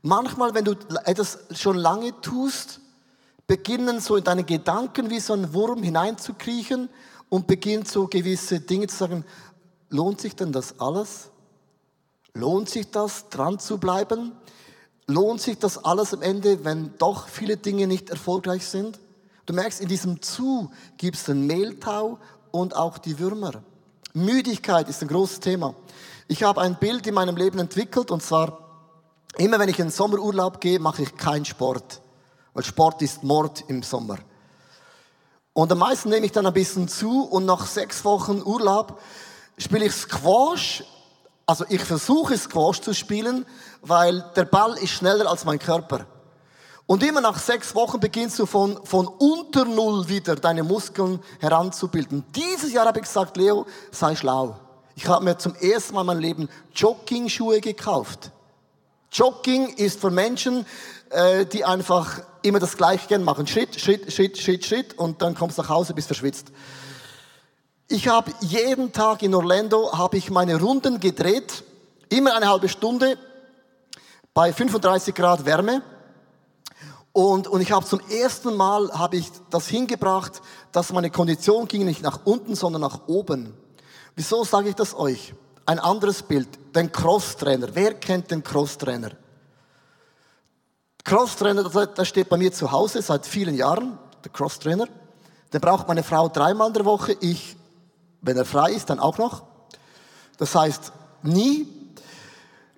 Manchmal, 0.00 0.54
wenn 0.54 0.64
du 0.64 0.72
etwas 1.04 1.38
schon 1.50 1.76
lange 1.76 2.18
tust, 2.22 2.80
beginnen 3.46 4.00
so 4.00 4.16
in 4.16 4.24
deine 4.24 4.44
Gedanken 4.44 5.10
wie 5.10 5.20
so 5.20 5.32
ein 5.34 5.52
Wurm 5.52 5.82
hineinzukriechen 5.82 6.88
und 7.28 7.46
beginnt 7.46 7.88
so 7.88 8.06
gewisse 8.06 8.60
Dinge 8.60 8.86
zu 8.86 8.96
sagen, 8.96 9.24
lohnt 9.90 10.20
sich 10.20 10.36
denn 10.36 10.52
das 10.52 10.80
alles? 10.80 11.30
Lohnt 12.34 12.68
sich 12.68 12.90
das, 12.90 13.28
dran 13.28 13.58
zu 13.58 13.78
bleiben? 13.78 14.32
Lohnt 15.06 15.40
sich 15.40 15.58
das 15.58 15.84
alles 15.84 16.14
am 16.14 16.22
Ende, 16.22 16.64
wenn 16.64 16.96
doch 16.98 17.28
viele 17.28 17.56
Dinge 17.56 17.86
nicht 17.86 18.10
erfolgreich 18.10 18.66
sind? 18.66 18.98
Du 19.46 19.52
merkst, 19.52 19.80
in 19.80 19.88
diesem 19.88 20.22
Zu 20.22 20.70
gibt 20.96 21.16
es 21.16 21.24
den 21.24 21.46
Mehltau 21.46 22.18
und 22.50 22.76
auch 22.76 22.98
die 22.98 23.18
Würmer. 23.18 23.62
Müdigkeit 24.14 24.88
ist 24.88 25.02
ein 25.02 25.08
großes 25.08 25.40
Thema. 25.40 25.74
Ich 26.28 26.42
habe 26.42 26.60
ein 26.60 26.78
Bild 26.78 27.06
in 27.06 27.14
meinem 27.14 27.36
Leben 27.36 27.58
entwickelt 27.58 28.10
und 28.10 28.22
zwar, 28.22 28.58
immer 29.36 29.58
wenn 29.58 29.68
ich 29.68 29.78
in 29.78 29.86
den 29.86 29.90
Sommerurlaub 29.90 30.60
gehe, 30.60 30.78
mache 30.78 31.02
ich 31.02 31.16
keinen 31.16 31.44
Sport. 31.44 32.00
Weil 32.54 32.64
Sport 32.64 33.02
ist 33.02 33.22
Mord 33.22 33.64
im 33.68 33.82
Sommer. 33.82 34.18
Und 35.54 35.70
am 35.70 35.78
meisten 35.78 36.08
nehme 36.08 36.26
ich 36.26 36.32
dann 36.32 36.46
ein 36.46 36.52
bisschen 36.52 36.88
zu 36.88 37.24
und 37.24 37.44
nach 37.44 37.66
sechs 37.66 38.04
Wochen 38.04 38.42
Urlaub 38.42 39.00
spiele 39.58 39.86
ich 39.86 39.92
Squash. 39.92 40.84
Also 41.46 41.64
ich 41.68 41.82
versuche 41.82 42.36
Squash 42.38 42.80
zu 42.80 42.94
spielen, 42.94 43.44
weil 43.82 44.24
der 44.34 44.44
Ball 44.44 44.76
ist 44.78 44.90
schneller 44.90 45.28
als 45.28 45.44
mein 45.44 45.58
Körper. 45.58 46.06
Und 46.86 47.02
immer 47.02 47.20
nach 47.20 47.38
sechs 47.38 47.74
Wochen 47.74 48.00
beginnst 48.00 48.38
du 48.38 48.46
von, 48.46 48.78
von 48.84 49.06
unter 49.06 49.64
Null 49.64 50.08
wieder 50.08 50.36
deine 50.36 50.62
Muskeln 50.62 51.20
heranzubilden. 51.40 52.24
Dieses 52.34 52.72
Jahr 52.72 52.86
habe 52.86 52.98
ich 52.98 53.06
gesagt, 53.06 53.36
Leo, 53.36 53.66
sei 53.90 54.16
schlau. 54.16 54.58
Ich 54.94 55.06
habe 55.06 55.24
mir 55.24 55.38
zum 55.38 55.54
ersten 55.54 55.94
Mal 55.94 56.02
in 56.02 56.06
meinem 56.06 56.20
Leben 56.20 56.48
Jogging-Schuhe 56.74 57.60
gekauft. 57.60 58.30
Jogging 59.10 59.68
ist 59.74 60.00
für 60.00 60.10
Menschen, 60.10 60.66
äh, 61.12 61.46
die 61.46 61.64
einfach 61.64 62.22
immer 62.42 62.58
das 62.58 62.76
Gleiche 62.76 63.06
gern 63.06 63.22
machen. 63.22 63.46
Schritt, 63.46 63.78
Schritt, 63.80 64.12
Schritt, 64.12 64.38
Schritt, 64.38 64.64
Schritt 64.64 64.98
und 64.98 65.22
dann 65.22 65.34
kommst 65.34 65.58
du 65.58 65.62
nach 65.62 65.68
Hause, 65.68 65.94
bist 65.94 66.08
verschwitzt. 66.08 66.52
Ich 67.88 68.08
habe 68.08 68.32
jeden 68.40 68.92
Tag 68.92 69.22
in 69.22 69.34
Orlando 69.34 69.92
habe 69.96 70.16
ich 70.16 70.30
meine 70.30 70.58
Runden 70.58 70.98
gedreht, 70.98 71.64
immer 72.08 72.34
eine 72.34 72.48
halbe 72.48 72.68
Stunde 72.68 73.18
bei 74.32 74.52
35 74.52 75.14
Grad 75.14 75.44
Wärme. 75.44 75.82
Und, 77.12 77.46
und 77.46 77.60
ich 77.60 77.70
habe 77.72 77.84
zum 77.84 78.00
ersten 78.08 78.56
Mal 78.56 78.90
habe 78.92 79.18
ich 79.18 79.30
das 79.50 79.68
hingebracht, 79.68 80.40
dass 80.72 80.92
meine 80.92 81.10
Kondition 81.10 81.68
ging 81.68 81.84
nicht 81.84 82.02
nach 82.02 82.20
unten, 82.24 82.54
sondern 82.54 82.80
nach 82.80 83.06
oben. 83.06 83.52
Wieso 84.16 84.44
sage 84.44 84.70
ich 84.70 84.74
das 84.74 84.94
euch? 84.94 85.34
Ein 85.66 85.78
anderes 85.78 86.22
Bild, 86.22 86.48
den 86.74 86.90
Crosstrainer. 86.90 87.68
Wer 87.74 87.92
kennt 87.94 88.30
den 88.30 88.42
Crosstrainer? 88.42 89.10
Crosstrainer, 91.04 91.64
der 91.64 92.04
steht 92.04 92.28
bei 92.28 92.36
mir 92.36 92.52
zu 92.52 92.70
Hause 92.70 93.02
seit 93.02 93.26
vielen 93.26 93.54
Jahren, 93.54 93.98
der 94.24 94.30
Crosstrainer. 94.30 94.86
Den 95.52 95.60
braucht 95.60 95.88
meine 95.88 96.02
Frau 96.02 96.28
dreimal 96.28 96.68
in 96.68 96.74
der 96.74 96.84
Woche, 96.84 97.16
ich, 97.20 97.56
wenn 98.20 98.36
er 98.36 98.44
frei 98.44 98.72
ist, 98.72 98.88
dann 98.88 99.00
auch 99.00 99.18
noch. 99.18 99.42
Das 100.38 100.54
heißt, 100.54 100.92
nie. 101.22 101.66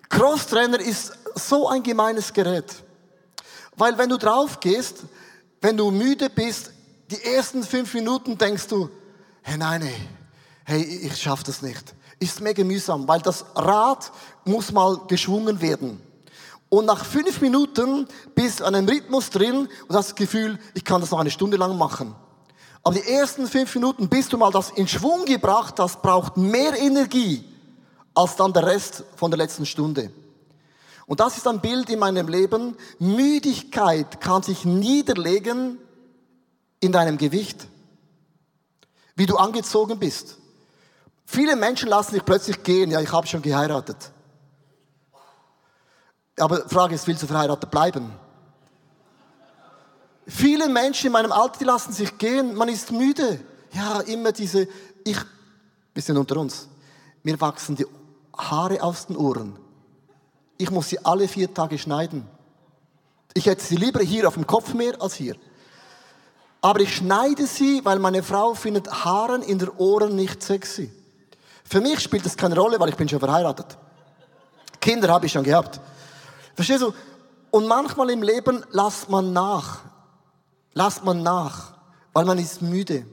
Crosstrainer 0.09 0.81
ist 0.81 1.13
so 1.35 1.69
ein 1.69 1.83
gemeines 1.83 2.33
Gerät. 2.33 2.83
Weil 3.77 3.99
wenn 3.99 4.09
du 4.09 4.17
drauf 4.17 4.61
gehst, 4.61 5.05
wenn 5.61 5.77
du 5.77 5.91
müde 5.91 6.31
bist, 6.31 6.71
die 7.11 7.23
ersten 7.23 7.63
fünf 7.63 7.93
Minuten 7.95 8.39
denkst 8.39 8.69
du, 8.69 8.89
hey 9.43 9.59
nein, 9.59 9.83
hey, 9.83 10.09
hey 10.65 10.83
ich 10.83 11.21
schaffe 11.21 11.45
das 11.45 11.63
nicht. 11.63 11.95
Ist 12.19 12.41
mega 12.41 12.65
mühsam, 12.65 13.07
weil 13.07 13.21
das 13.21 13.45
Rad 13.55 14.11
muss 14.45 14.73
mal 14.73 15.01
geschwungen 15.09 15.61
werden. 15.61 16.01
Und 16.69 16.87
nach 16.87 17.05
fünf 17.05 17.41
Minuten 17.41 18.07
bist 18.35 18.61
du 18.61 18.65
an 18.65 18.75
einem 18.75 18.89
Rhythmus 18.89 19.31
drin 19.31 19.69
und 19.89 19.97
hast 19.97 20.11
das 20.11 20.15
Gefühl, 20.15 20.59
ich 20.75 20.85
kann 20.85 21.01
das 21.01 21.11
noch 21.11 21.21
eine 21.21 21.31
Stunde 21.31 21.57
lang 21.57 21.79
machen. 21.79 22.15
Aber 22.83 22.95
die 22.95 23.09
ersten 23.09 23.47
fünf 23.47 23.75
Minuten, 23.75 24.09
bis 24.09 24.29
du 24.29 24.37
mal 24.37 24.51
das 24.51 24.71
in 24.71 24.87
Schwung 24.87 25.25
gebracht 25.25 25.77
hast, 25.79 26.03
braucht 26.03 26.37
mehr 26.37 26.79
Energie 26.79 27.45
als 28.15 28.37
dann 28.37 28.53
der 28.53 28.67
Rest 28.67 29.05
von 29.17 29.31
der 29.31 29.39
letzten 29.39 29.67
Stunde. 29.67 30.11
Und 31.07 31.21
das 31.21 31.37
ist 31.37 31.47
ein 31.47 31.61
Bild 31.61 31.91
in 31.91 31.99
meinem 31.99 32.29
Leben. 32.29 32.77
Müdigkeit 32.99 34.21
kann 34.21 34.43
sich 34.43 34.65
niederlegen 34.65 35.79
in 36.81 36.93
deinem 36.93 37.19
Gewicht, 37.19 37.67
wie 39.17 39.27
du 39.27 39.37
angezogen 39.37 39.99
bist. 39.99 40.39
Viele 41.27 41.57
Menschen 41.57 41.89
lassen 41.89 42.15
sich 42.15 42.25
plötzlich 42.25 42.63
gehen, 42.63 42.91
ja, 42.91 43.01
ich 43.01 43.13
habe 43.13 43.27
schon 43.27 43.43
geheiratet. 43.43 44.13
Aber 46.39 46.61
die 46.61 46.75
Frage 46.75 46.95
ist, 46.95 47.07
willst 47.07 47.23
du 47.23 47.27
verheiratet 47.27 47.71
bleiben? 47.71 48.13
Viele 50.27 50.69
Menschen 50.69 51.07
in 51.07 51.13
meinem 51.13 51.33
Alter, 51.33 51.59
die 51.59 51.65
lassen 51.65 51.93
sich 51.93 52.17
gehen, 52.19 52.55
man 52.55 52.69
ist 52.69 52.91
müde. 52.91 53.41
Ja, 53.73 54.01
immer 54.01 54.33
diese, 54.33 54.69
ich, 55.05 55.19
wir 55.93 56.03
sind 56.03 56.17
unter 56.17 56.37
uns, 56.37 56.69
mir 57.23 57.41
wachsen 57.41 57.77
die 57.77 57.87
Haare 58.37 58.83
aus 58.83 59.07
den 59.07 59.17
Ohren. 59.17 59.59
Ich 60.57 60.71
muss 60.71 60.89
sie 60.89 61.05
alle 61.05 61.29
vier 61.29 61.53
Tage 61.53 61.79
schneiden. 61.79 62.27
Ich 63.35 63.47
hätte 63.47 63.65
sie 63.65 63.77
lieber 63.77 64.01
hier 64.01 64.27
auf 64.29 64.35
dem 64.35 64.47
Kopf 64.47 64.73
mehr 64.75 65.01
als 65.01 65.15
hier. 65.15 65.37
Aber 66.61 66.81
ich 66.81 66.97
schneide 66.97 67.47
sie, 67.47 67.85
weil 67.85 67.99
meine 67.99 68.23
Frau 68.23 68.55
findet 68.55 69.05
Haaren 69.05 69.43
in 69.43 69.59
den 69.59 69.69
Ohren 69.71 70.17
nicht 70.17 70.43
sexy. 70.43 70.91
Für 71.65 71.81
mich 71.81 72.01
spielt 72.01 72.25
das 72.25 72.37
keine 72.37 72.57
Rolle, 72.57 72.79
weil 72.79 72.89
ich 72.89 72.97
bin 72.97 73.09
schon 73.09 73.19
verheiratet. 73.19 73.77
Kinder 74.81 75.09
habe 75.09 75.27
ich 75.27 75.33
schon 75.33 75.45
gehabt. 75.45 75.81
Verstehst 76.55 76.83
du? 76.83 76.93
Und 77.51 77.67
manchmal 77.67 78.11
im 78.11 78.23
Leben 78.23 78.65
lasst 78.71 79.09
man 79.09 79.33
nach. 79.33 79.81
Lasst 80.73 81.05
man 81.05 81.23
nach, 81.23 81.75
weil 82.13 82.25
man 82.25 82.39
ist 82.39 82.63
müde. 82.63 83.07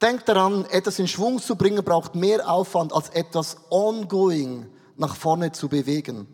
Denkt 0.00 0.28
daran, 0.28 0.64
etwas 0.66 0.98
in 0.98 1.08
Schwung 1.08 1.40
zu 1.40 1.56
bringen 1.56 1.84
braucht 1.84 2.14
mehr 2.14 2.48
Aufwand, 2.48 2.92
als 2.92 3.08
etwas 3.10 3.56
ongoing 3.70 4.66
nach 4.96 5.16
vorne 5.16 5.52
zu 5.52 5.68
bewegen. 5.68 6.28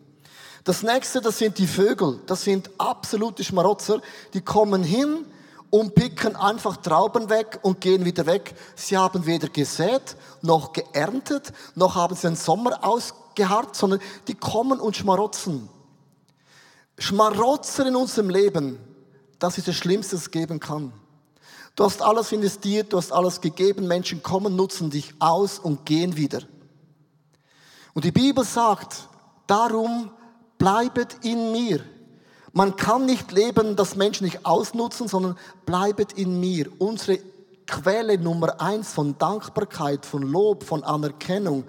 Das 0.64 0.82
nächste, 0.82 1.20
das 1.20 1.38
sind 1.38 1.56
die 1.58 1.66
Vögel. 1.66 2.20
Das 2.26 2.42
sind 2.42 2.70
absolute 2.78 3.42
Schmarotzer. 3.42 4.00
Die 4.34 4.42
kommen 4.42 4.82
hin 4.82 5.24
und 5.70 5.94
picken 5.94 6.36
einfach 6.36 6.76
Trauben 6.78 7.30
weg 7.30 7.58
und 7.62 7.80
gehen 7.80 8.04
wieder 8.04 8.26
weg. 8.26 8.54
Sie 8.74 8.96
haben 8.96 9.24
weder 9.26 9.48
gesät, 9.48 10.16
noch 10.42 10.72
geerntet, 10.72 11.52
noch 11.74 11.94
haben 11.94 12.14
sie 12.14 12.28
den 12.28 12.36
Sommer 12.36 12.84
ausgeharrt, 12.84 13.76
sondern 13.76 14.00
die 14.26 14.34
kommen 14.34 14.80
und 14.80 14.96
schmarotzen. 14.96 15.68
Schmarotzer 16.98 17.86
in 17.86 17.96
unserem 17.96 18.28
Leben, 18.28 18.78
das 19.38 19.56
ist 19.56 19.68
das 19.68 19.76
Schlimmste, 19.76 20.16
was 20.16 20.22
es 20.22 20.30
geben 20.30 20.58
kann. 20.58 20.92
Du 21.76 21.84
hast 21.84 22.02
alles 22.02 22.32
investiert, 22.32 22.92
du 22.92 22.96
hast 22.96 23.12
alles 23.12 23.40
gegeben, 23.40 23.86
Menschen 23.86 24.20
kommen, 24.20 24.56
nutzen 24.56 24.90
dich 24.90 25.14
aus 25.20 25.60
und 25.60 25.86
gehen 25.86 26.16
wieder. 26.16 26.40
Und 27.94 28.04
die 28.04 28.10
Bibel 28.10 28.44
sagt, 28.44 29.08
darum 29.46 30.10
bleibet 30.58 31.18
in 31.22 31.52
mir. 31.52 31.80
Man 32.52 32.74
kann 32.74 33.06
nicht 33.06 33.30
leben, 33.30 33.76
dass 33.76 33.94
Menschen 33.94 34.24
nicht 34.24 34.44
ausnutzen, 34.44 35.06
sondern 35.06 35.38
bleibet 35.66 36.14
in 36.14 36.40
mir. 36.40 36.66
Unsere 36.78 37.20
Quelle 37.68 38.18
Nummer 38.18 38.60
eins 38.60 38.92
von 38.92 39.16
Dankbarkeit, 39.18 40.04
von 40.04 40.22
Lob, 40.22 40.64
von 40.64 40.82
Anerkennung, 40.82 41.64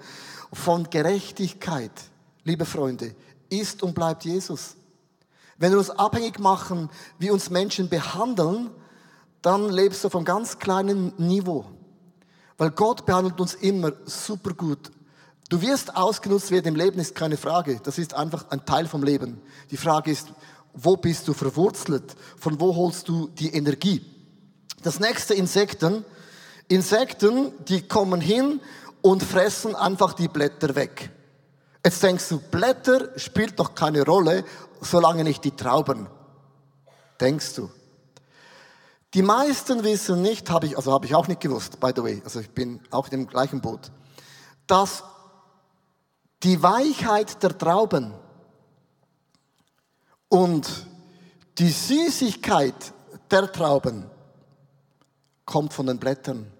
von 0.52 0.88
Gerechtigkeit, 0.90 1.92
liebe 2.42 2.64
Freunde, 2.64 3.14
ist 3.48 3.82
und 3.82 3.94
bleibt 3.94 4.24
Jesus. 4.24 4.76
Wenn 5.60 5.72
wir 5.72 5.78
uns 5.78 5.90
abhängig 5.90 6.40
machen, 6.40 6.88
wie 7.18 7.30
uns 7.30 7.50
Menschen 7.50 7.90
behandeln, 7.90 8.70
dann 9.42 9.68
lebst 9.68 10.02
du 10.02 10.08
einem 10.08 10.24
ganz 10.24 10.58
kleinen 10.58 11.12
Niveau. 11.18 11.66
Weil 12.56 12.70
Gott 12.70 13.04
behandelt 13.04 13.38
uns 13.40 13.54
immer 13.54 13.92
super 14.06 14.54
gut. 14.54 14.90
Du 15.50 15.60
wirst 15.60 15.94
ausgenutzt 15.94 16.50
werden 16.50 16.68
im 16.68 16.76
Leben, 16.76 16.98
ist 16.98 17.14
keine 17.14 17.36
Frage. 17.36 17.78
Das 17.82 17.98
ist 17.98 18.14
einfach 18.14 18.50
ein 18.50 18.64
Teil 18.64 18.86
vom 18.86 19.02
Leben. 19.02 19.42
Die 19.70 19.76
Frage 19.76 20.10
ist, 20.10 20.28
wo 20.72 20.96
bist 20.96 21.28
du 21.28 21.34
verwurzelt? 21.34 22.16
Von 22.38 22.58
wo 22.58 22.74
holst 22.74 23.06
du 23.08 23.28
die 23.28 23.52
Energie? 23.52 24.02
Das 24.82 24.98
nächste 24.98 25.34
Insekten. 25.34 26.06
Insekten, 26.68 27.52
die 27.68 27.86
kommen 27.86 28.22
hin 28.22 28.60
und 29.02 29.22
fressen 29.22 29.74
einfach 29.74 30.14
die 30.14 30.28
Blätter 30.28 30.74
weg. 30.74 31.10
Jetzt 31.84 32.02
denkst 32.02 32.28
du, 32.28 32.38
Blätter 32.38 33.18
spielt 33.18 33.58
doch 33.58 33.74
keine 33.74 34.04
Rolle, 34.04 34.44
solange 34.80 35.24
nicht 35.24 35.44
die 35.44 35.56
Trauben. 35.56 36.08
Denkst 37.20 37.54
du? 37.54 37.70
Die 39.14 39.22
meisten 39.22 39.82
wissen 39.82 40.22
nicht, 40.22 40.50
habe 40.50 40.66
ich, 40.66 40.76
also 40.76 40.92
habe 40.92 41.06
ich 41.06 41.14
auch 41.14 41.26
nicht 41.26 41.40
gewusst, 41.40 41.80
by 41.80 41.92
the 41.94 42.02
way, 42.02 42.22
also 42.24 42.40
ich 42.40 42.50
bin 42.50 42.80
auch 42.90 43.08
im 43.08 43.26
gleichen 43.26 43.60
Boot, 43.60 43.90
dass 44.66 45.02
die 46.42 46.62
Weichheit 46.62 47.42
der 47.42 47.58
Trauben 47.58 48.14
und 50.28 50.86
die 51.58 51.70
Süßigkeit 51.70 52.94
der 53.30 53.50
Trauben 53.50 54.08
kommt 55.44 55.72
von 55.72 55.86
den 55.86 55.98
Blättern. 55.98 56.50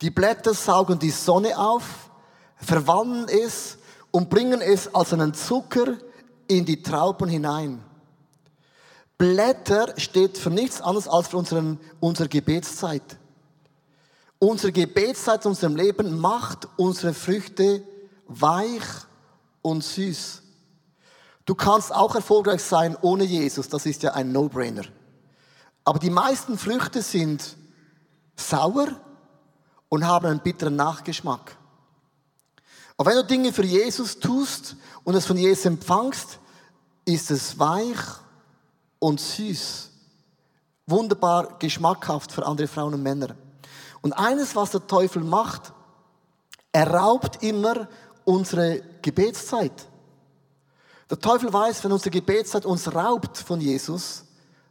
Die 0.00 0.10
Blätter 0.10 0.52
saugen 0.54 0.98
die 0.98 1.10
Sonne 1.10 1.56
auf, 1.56 2.10
verwandeln 2.62 3.28
es 3.28 3.76
und 4.10 4.30
bringen 4.30 4.60
es 4.60 4.94
als 4.94 5.12
einen 5.12 5.34
Zucker 5.34 5.98
in 6.48 6.64
die 6.64 6.82
Trauben 6.82 7.28
hinein. 7.28 7.82
Blätter 9.18 9.94
steht 9.98 10.38
für 10.38 10.50
nichts 10.50 10.80
anderes 10.80 11.08
als 11.08 11.28
für 11.28 11.36
unseren, 11.36 11.78
unsere 12.00 12.28
Gebetszeit. 12.28 13.18
Unsere 14.38 14.72
Gebetszeit 14.72 15.44
in 15.44 15.50
unserem 15.50 15.76
Leben 15.76 16.18
macht 16.18 16.68
unsere 16.76 17.14
Früchte 17.14 17.82
weich 18.26 18.82
und 19.62 19.84
süß. 19.84 20.42
Du 21.44 21.54
kannst 21.54 21.94
auch 21.94 22.14
erfolgreich 22.14 22.62
sein 22.62 22.96
ohne 23.00 23.24
Jesus, 23.24 23.68
das 23.68 23.86
ist 23.86 24.02
ja 24.02 24.12
ein 24.14 24.32
No-Brainer. 24.32 24.84
Aber 25.84 25.98
die 25.98 26.10
meisten 26.10 26.58
Früchte 26.58 27.02
sind 27.02 27.56
sauer 28.36 28.88
und 29.88 30.06
haben 30.06 30.26
einen 30.26 30.40
bitteren 30.40 30.76
Nachgeschmack. 30.76 31.56
Aber 33.02 33.10
wenn 33.10 33.16
du 33.16 33.24
Dinge 33.24 33.52
für 33.52 33.64
Jesus 33.64 34.20
tust 34.20 34.76
und 35.02 35.16
es 35.16 35.26
von 35.26 35.36
Jesus 35.36 35.64
empfangst, 35.64 36.38
ist 37.04 37.32
es 37.32 37.58
weich 37.58 37.98
und 39.00 39.18
süß. 39.18 39.90
Wunderbar 40.86 41.58
geschmackhaft 41.58 42.30
für 42.30 42.46
andere 42.46 42.68
Frauen 42.68 42.94
und 42.94 43.02
Männer. 43.02 43.34
Und 44.02 44.12
eines, 44.12 44.54
was 44.54 44.70
der 44.70 44.86
Teufel 44.86 45.24
macht, 45.24 45.72
er 46.70 46.92
raubt 46.92 47.42
immer 47.42 47.88
unsere 48.24 48.82
Gebetszeit. 49.02 49.88
Der 51.10 51.18
Teufel 51.18 51.52
weiß, 51.52 51.82
wenn 51.82 51.90
unsere 51.90 52.10
Gebetszeit 52.10 52.64
uns 52.64 52.94
raubt 52.94 53.36
von 53.36 53.60
Jesus, 53.60 54.26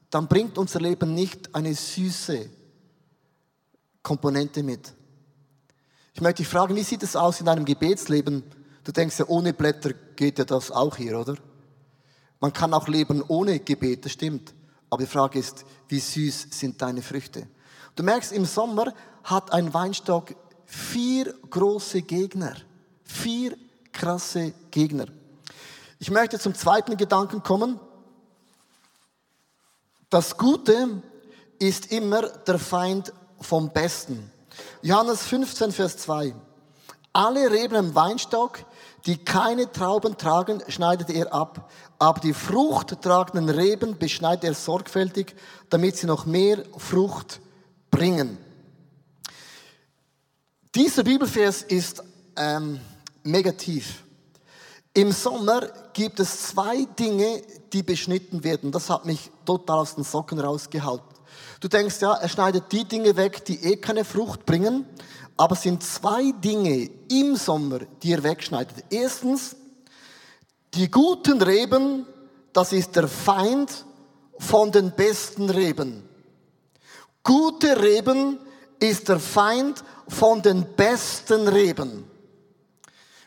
dann 0.09 0.29
bringt 0.29 0.57
unser 0.57 0.79
Leben 0.79 1.13
nicht 1.13 1.53
eine 1.53 1.75
süße 1.75 2.49
Komponente 4.01 4.63
mit. 4.63 4.93
Ich 6.13 6.21
möchte 6.21 6.43
dich 6.43 6.47
fragen, 6.47 6.75
wie 6.75 6.83
sieht 6.83 7.03
es 7.03 7.15
aus 7.15 7.39
in 7.39 7.45
deinem 7.45 7.65
Gebetsleben? 7.65 8.43
Du 8.83 8.91
denkst 8.91 9.19
ja, 9.19 9.27
ohne 9.27 9.53
Blätter 9.53 9.93
geht 10.15 10.39
ja 10.39 10.45
das 10.45 10.71
auch 10.71 10.97
hier, 10.97 11.19
oder? 11.19 11.35
Man 12.39 12.51
kann 12.51 12.73
auch 12.73 12.87
leben 12.87 13.23
ohne 13.27 13.59
Gebet, 13.59 14.05
das 14.05 14.13
stimmt. 14.13 14.53
Aber 14.89 15.03
die 15.03 15.09
Frage 15.09 15.39
ist, 15.39 15.63
wie 15.87 15.99
süß 15.99 16.47
sind 16.51 16.81
deine 16.81 17.01
Früchte? 17.01 17.47
Du 17.95 18.03
merkst, 18.03 18.31
im 18.31 18.45
Sommer 18.45 18.93
hat 19.23 19.53
ein 19.53 19.73
Weinstock 19.73 20.35
vier 20.65 21.33
große 21.49 22.01
Gegner. 22.01 22.55
Vier 23.03 23.57
krasse 23.91 24.53
Gegner. 24.71 25.05
Ich 25.99 26.09
möchte 26.09 26.39
zum 26.39 26.55
zweiten 26.55 26.97
Gedanken 26.97 27.43
kommen. 27.43 27.79
Das 30.09 30.35
Gute 30.37 31.03
ist 31.59 31.91
immer 31.91 32.23
der 32.23 32.57
Feind 32.57 33.13
vom 33.39 33.71
Besten. 33.71 34.30
Johannes 34.83 35.21
15, 35.27 35.71
Vers 35.71 35.97
2. 35.97 36.33
Alle 37.13 37.51
Reben 37.51 37.75
im 37.75 37.95
Weinstock, 37.95 38.59
die 39.05 39.17
keine 39.17 39.71
Trauben 39.71 40.17
tragen, 40.17 40.63
schneidet 40.67 41.09
er 41.09 41.33
ab. 41.33 41.69
Aber 41.99 42.19
die 42.19 42.33
fruchttragenden 42.33 43.49
Reben 43.49 43.97
beschneidet 43.99 44.43
er 44.43 44.53
sorgfältig, 44.55 45.35
damit 45.69 45.97
sie 45.97 46.07
noch 46.07 46.25
mehr 46.25 46.63
Frucht 46.77 47.41
bringen. 47.91 48.37
Dieser 50.73 51.03
Bibelvers 51.03 51.61
ist 51.61 52.01
ähm, 52.35 52.79
negativ. 53.23 54.03
Im 54.93 55.11
Sommer 55.11 55.67
gibt 55.93 56.19
es 56.19 56.47
zwei 56.47 56.85
Dinge, 56.97 57.43
die 57.71 57.83
beschnitten 57.83 58.43
werden. 58.43 58.71
Das 58.71 58.89
hat 58.89 59.05
mich 59.05 59.29
total 59.45 59.79
aus 59.79 59.95
den 59.95 60.03
Socken 60.03 60.39
rausgehalten. 60.39 61.10
Du 61.61 61.67
denkst, 61.67 62.01
ja, 62.01 62.13
er 62.15 62.27
schneidet 62.27 62.71
die 62.71 62.85
Dinge 62.85 63.15
weg, 63.15 63.45
die 63.45 63.63
eh 63.63 63.77
keine 63.77 64.03
Frucht 64.03 64.47
bringen. 64.47 64.83
Aber 65.37 65.53
es 65.53 65.61
sind 65.61 65.83
zwei 65.83 66.31
Dinge 66.31 66.89
im 67.07 67.35
Sommer, 67.35 67.81
die 68.01 68.13
er 68.13 68.23
wegschneidet. 68.23 68.83
Erstens, 68.89 69.55
die 70.73 70.89
guten 70.89 71.39
Reben, 71.39 72.07
das 72.51 72.73
ist 72.73 72.95
der 72.95 73.07
Feind 73.07 73.85
von 74.39 74.71
den 74.71 74.91
besten 74.91 75.51
Reben. 75.51 76.03
Gute 77.23 77.79
Reben 77.79 78.39
ist 78.79 79.07
der 79.07 79.19
Feind 79.19 79.83
von 80.07 80.41
den 80.41 80.65
besten 80.75 81.47
Reben. 81.47 82.05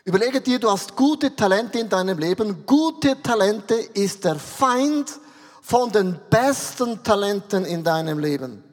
Überlege 0.03 0.41
dir, 0.41 0.59
du 0.59 0.69
hast 0.69 0.93
gute 0.93 1.33
Talente 1.33 1.79
in 1.79 1.87
deinem 1.87 2.17
Leben. 2.17 2.65
Gute 2.65 3.21
Talente 3.21 3.75
ist 3.75 4.25
der 4.25 4.35
Feind 4.35 5.19
von 5.65 5.91
den 5.91 6.19
besten 6.29 7.03
Talenten 7.03 7.65
in 7.65 7.83
deinem 7.83 8.19
Leben. 8.19 8.63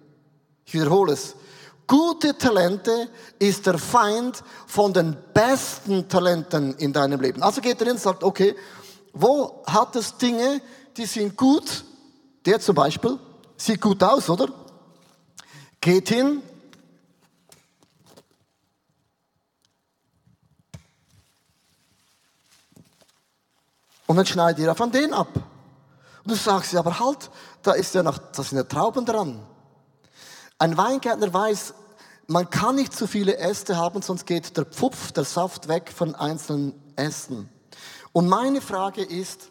Ich 0.66 0.74
wiederhole 0.74 1.14
es. 1.14 1.34
Gute 1.86 2.36
Talente 2.36 3.08
ist 3.38 3.64
der 3.64 3.78
Feind 3.78 4.44
von 4.66 4.92
den 4.92 5.16
besten 5.32 6.06
Talenten 6.06 6.74
in 6.74 6.92
deinem 6.92 7.18
Leben. 7.18 7.42
Also 7.42 7.62
geht 7.62 7.80
er 7.80 7.86
hin 7.86 7.94
und 7.94 8.00
sagt, 8.00 8.22
okay, 8.22 8.54
wo 9.14 9.62
hat 9.66 9.96
es 9.96 10.18
Dinge, 10.18 10.60
die 10.94 11.06
sind 11.06 11.34
gut? 11.34 11.82
Der 12.44 12.60
zum 12.60 12.74
Beispiel 12.74 13.18
sieht 13.56 13.80
gut 13.80 14.02
aus, 14.02 14.28
oder? 14.28 14.48
Geht 15.80 16.10
hin. 16.10 16.42
Und 24.06 24.16
dann 24.16 24.26
schneidet 24.26 24.58
ihr 24.58 24.74
von 24.74 24.92
den 24.92 25.14
ab. 25.14 25.51
Und 26.24 26.30
du 26.30 26.36
sagst, 26.36 26.72
ja, 26.72 26.80
aber 26.80 26.98
halt, 27.00 27.30
da 27.62 27.72
ist 27.72 27.94
ja 27.94 28.02
noch, 28.02 28.18
da 28.18 28.42
sind 28.42 28.58
ja 28.58 28.64
Trauben 28.64 29.04
dran. 29.04 29.44
Ein 30.58 30.76
Weingärtner 30.76 31.32
weiß, 31.32 31.74
man 32.28 32.48
kann 32.48 32.76
nicht 32.76 32.94
zu 32.94 33.06
viele 33.06 33.36
Äste 33.36 33.76
haben, 33.76 34.00
sonst 34.02 34.26
geht 34.26 34.56
der 34.56 34.64
Pfupf, 34.64 35.12
der 35.12 35.24
Saft 35.24 35.68
weg 35.68 35.92
von 35.94 36.14
einzelnen 36.14 36.74
Ästen. 36.96 37.48
Und 38.12 38.28
meine 38.28 38.60
Frage 38.60 39.02
ist, 39.02 39.50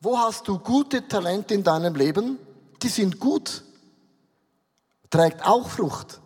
wo 0.00 0.18
hast 0.18 0.48
du 0.48 0.58
gute 0.58 1.06
Talente 1.06 1.54
in 1.54 1.62
deinem 1.62 1.94
Leben? 1.94 2.38
Die 2.82 2.88
sind 2.88 3.20
gut, 3.20 3.64
trägt 5.10 5.44
auch 5.44 5.68
Frucht, 5.68 6.20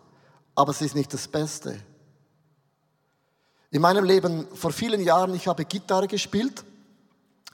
aber 0.55 0.71
es 0.71 0.81
ist 0.81 0.95
nicht 0.95 1.13
das 1.13 1.27
Beste. 1.27 1.79
In 3.71 3.81
meinem 3.81 4.03
Leben 4.03 4.47
vor 4.53 4.71
vielen 4.71 5.01
Jahren, 5.01 5.33
ich 5.33 5.47
habe 5.47 5.65
Gitarre 5.65 6.07
gespielt, 6.07 6.63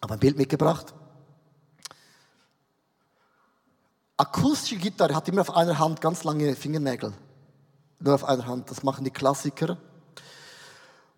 habe 0.01 0.15
ein 0.15 0.19
Bild 0.19 0.37
mitgebracht. 0.37 0.93
Akustische 4.17 4.77
Gitarre 4.77 5.15
hat 5.15 5.27
immer 5.27 5.41
auf 5.41 5.55
einer 5.55 5.77
Hand 5.77 6.01
ganz 6.01 6.23
lange 6.23 6.55
Fingernägel. 6.55 7.13
Nur 7.99 8.15
auf 8.15 8.23
einer 8.23 8.47
Hand, 8.47 8.71
das 8.71 8.81
machen 8.81 9.03
die 9.03 9.11
Klassiker. 9.11 9.77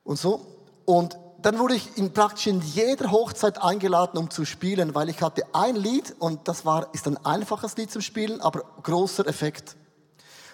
Und 0.03 0.19
so. 0.19 0.45
Und 0.85 1.17
dann 1.41 1.59
wurde 1.59 1.75
ich 1.75 1.97
in 1.97 2.12
praktisch 2.12 2.47
in 2.47 2.62
jeder 2.62 3.12
Hochzeit 3.12 3.62
eingeladen, 3.62 4.17
um 4.17 4.29
zu 4.29 4.43
spielen, 4.43 4.93
weil 4.95 5.07
ich 5.07 5.21
hatte 5.21 5.43
ein 5.53 5.77
Lied 5.77 6.13
und 6.19 6.47
das 6.49 6.65
war, 6.65 6.93
ist 6.93 7.07
ein 7.07 7.17
einfaches 7.25 7.77
Lied 7.77 7.89
zum 7.89 8.01
Spielen, 8.01 8.41
aber 8.41 8.63
großer 8.83 9.25
Effekt. 9.27 9.77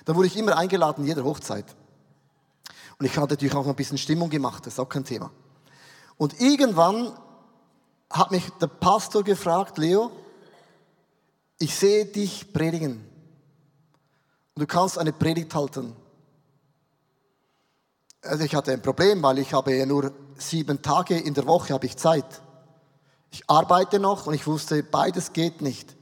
Dann 0.06 0.16
wurde 0.16 0.28
ich 0.28 0.38
immer 0.38 0.56
eingeladen, 0.56 1.04
in 1.04 1.08
jeder 1.08 1.24
Hochzeit. 1.24 1.66
Und 3.00 3.08
ich 3.08 3.18
hatte 3.18 3.34
natürlich 3.34 3.56
auch 3.56 3.66
ein 3.66 3.76
bisschen 3.76 3.98
Stimmung 3.98 4.30
gemacht, 4.30 4.68
das 4.68 4.74
ist 4.74 4.80
auch 4.80 4.90
kein 4.90 5.04
Thema. 5.04 5.32
Und 6.18 6.40
irgendwann 6.40 7.18
hat 8.12 8.30
mich 8.30 8.48
der 8.62 8.68
Pastor 8.68 9.24
gefragt, 9.24 9.80
Leo, 9.80 10.12
ich 11.60 11.76
sehe 11.76 12.06
dich 12.06 12.52
predigen. 12.52 13.04
Und 14.54 14.62
du 14.62 14.68
kannst 14.68 14.98
eine 14.98 15.14
Predigt 15.14 15.54
halten. 15.54 15.96
Also 18.22 18.44
ich 18.44 18.56
hatte 18.56 18.72
ein 18.72 18.82
Problem, 18.82 19.22
weil 19.22 19.40
ich 19.40 19.54
habe 19.54 19.76
ja 19.76 19.86
nur 19.86 20.12
sieben 20.38 20.82
Tage 20.82 21.18
in 21.18 21.34
der 21.34 21.46
Woche 21.46 21.74
habe 21.74 21.86
ich 21.86 21.98
Zeit. 21.98 22.42
Ich 23.32 23.50
arbeite 23.50 24.00
noch 24.00 24.28
und 24.28 24.34
ich 24.34 24.48
wusste, 24.48 24.82
beides 24.82 25.34
geht 25.34 25.62
nicht. 25.62 25.96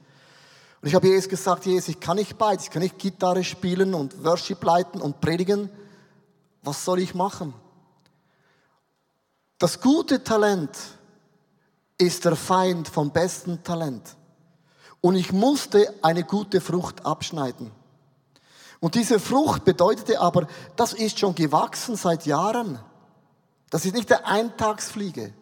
Und 0.81 0.87
ich 0.87 0.95
habe 0.95 1.07
Jesus 1.07 1.29
gesagt, 1.29 1.65
Jesus, 1.65 1.89
ich 1.89 1.99
kann 1.99 2.17
nicht 2.17 2.37
beides. 2.37 2.65
Ich 2.65 2.71
kann 2.71 2.81
nicht 2.81 2.99
Gitarre 2.99 3.43
spielen 3.43 3.93
und 3.93 4.23
Worship 4.23 4.63
leiten 4.63 5.01
und 5.01 5.21
predigen. 5.21 5.69
Was 6.61 6.85
soll 6.85 6.99
ich 6.99 7.15
machen? 7.15 7.53
Das 9.57 9.79
gute 9.79 10.23
Talent 10.23 10.77
ist 11.97 12.25
der 12.25 12.35
Feind 12.35 12.87
vom 12.87 13.11
besten 13.11 13.63
Talent. 13.63 14.15
Und 15.03 15.17
ich 15.17 15.33
musste 15.33 15.93
eine 16.01 16.23
gute 16.23 16.61
Frucht 16.61 17.05
abschneiden. 17.05 17.71
Und 18.79 18.95
diese 18.95 19.19
Frucht 19.19 19.65
bedeutete 19.65 20.21
aber, 20.21 20.47
das 20.77 20.93
ist 20.93 21.19
schon 21.19 21.35
gewachsen 21.35 21.97
seit 21.97 22.25
Jahren. 22.25 22.79
Das 23.69 23.83
ist 23.83 23.95
nicht 23.95 24.09
der 24.09 24.25
Eintagsfliege, 24.25 25.33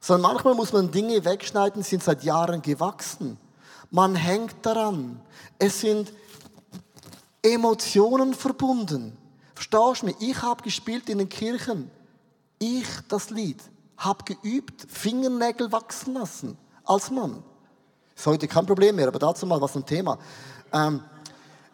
sondern 0.00 0.32
manchmal 0.32 0.54
muss 0.54 0.72
man 0.72 0.92
Dinge 0.92 1.24
wegschneiden, 1.24 1.82
sind 1.82 2.04
seit 2.04 2.22
Jahren 2.22 2.62
gewachsen. 2.62 3.36
Man 3.90 4.14
hängt 4.14 4.64
daran. 4.64 5.20
Es 5.58 5.80
sind 5.80 6.12
Emotionen 7.42 8.32
verbunden. 8.32 9.16
Verstehst 9.56 10.02
du 10.02 10.06
mich? 10.06 10.16
Ich 10.20 10.40
habe 10.40 10.62
gespielt 10.62 11.08
in 11.08 11.18
den 11.18 11.28
Kirchen. 11.28 11.90
Ich 12.60 12.86
das 13.08 13.30
Lied 13.30 13.60
habe 13.96 14.22
geübt, 14.22 14.86
Fingernägel 14.88 15.72
wachsen 15.72 16.14
lassen 16.14 16.56
als 16.84 17.10
Mann. 17.10 17.42
Ist 18.16 18.26
heute 18.26 18.48
kein 18.48 18.66
Problem 18.66 18.96
mehr, 18.96 19.08
aber 19.08 19.18
dazu 19.18 19.46
mal 19.46 19.60
was 19.60 19.74
ein 19.76 19.84
Thema. 19.84 20.18
Ähm, 20.72 21.02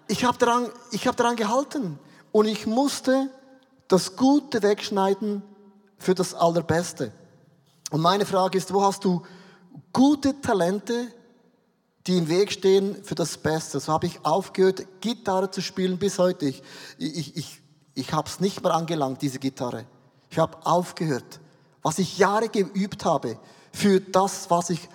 ich 0.09 0.25
habe 0.25 0.39
daran, 0.39 0.69
hab 0.93 1.17
daran 1.17 1.37
gehalten 1.37 1.99
und 2.33 2.47
ich 2.47 2.67
musste 2.67 3.29
das 3.89 4.17
Gute 4.17 4.63
wegschneiden, 4.63 5.43
für 6.01 6.15
das 6.15 6.35
Allerbeste. 6.35 7.13
Und 7.91 8.01
meine 8.01 8.27
Frage 8.27 8.59
ist, 8.59 8.73
wo 8.73 8.83
hast 8.83 9.05
du 9.05 9.23
gute 9.93 10.41
Talente, 10.41 11.13
die 12.07 12.17
im 12.17 12.29
Weg 12.29 12.51
stehen 12.51 13.05
für 13.05 13.15
das 13.15 13.37
Beste? 13.37 13.79
So 13.79 13.93
habe 13.93 14.07
ich 14.07 14.25
aufgehört, 14.25 14.87
Gitarre 15.01 15.51
zu 15.51 15.61
spielen 15.61 15.99
bis 15.99 16.19
heute. 16.19 16.47
Ich, 16.47 16.63
ich, 16.99 17.37
ich, 17.37 17.63
ich 17.95 18.13
habe 18.13 18.29
es 18.29 18.41
nicht 18.41 18.63
mehr 18.63 18.75
angelangt, 18.75 19.21
diese 19.23 19.39
Gitarre. 19.39 19.85
Ich 20.31 20.39
habe 20.39 20.57
aufgehört, 20.65 21.41
was 21.83 21.99
ich 21.99 22.19
Jahre 22.19 22.49
geübt 22.49 23.05
habe, 23.05 23.39
für 23.73 24.01
das, 24.01 24.51
was 24.51 24.71
ich 24.71 24.89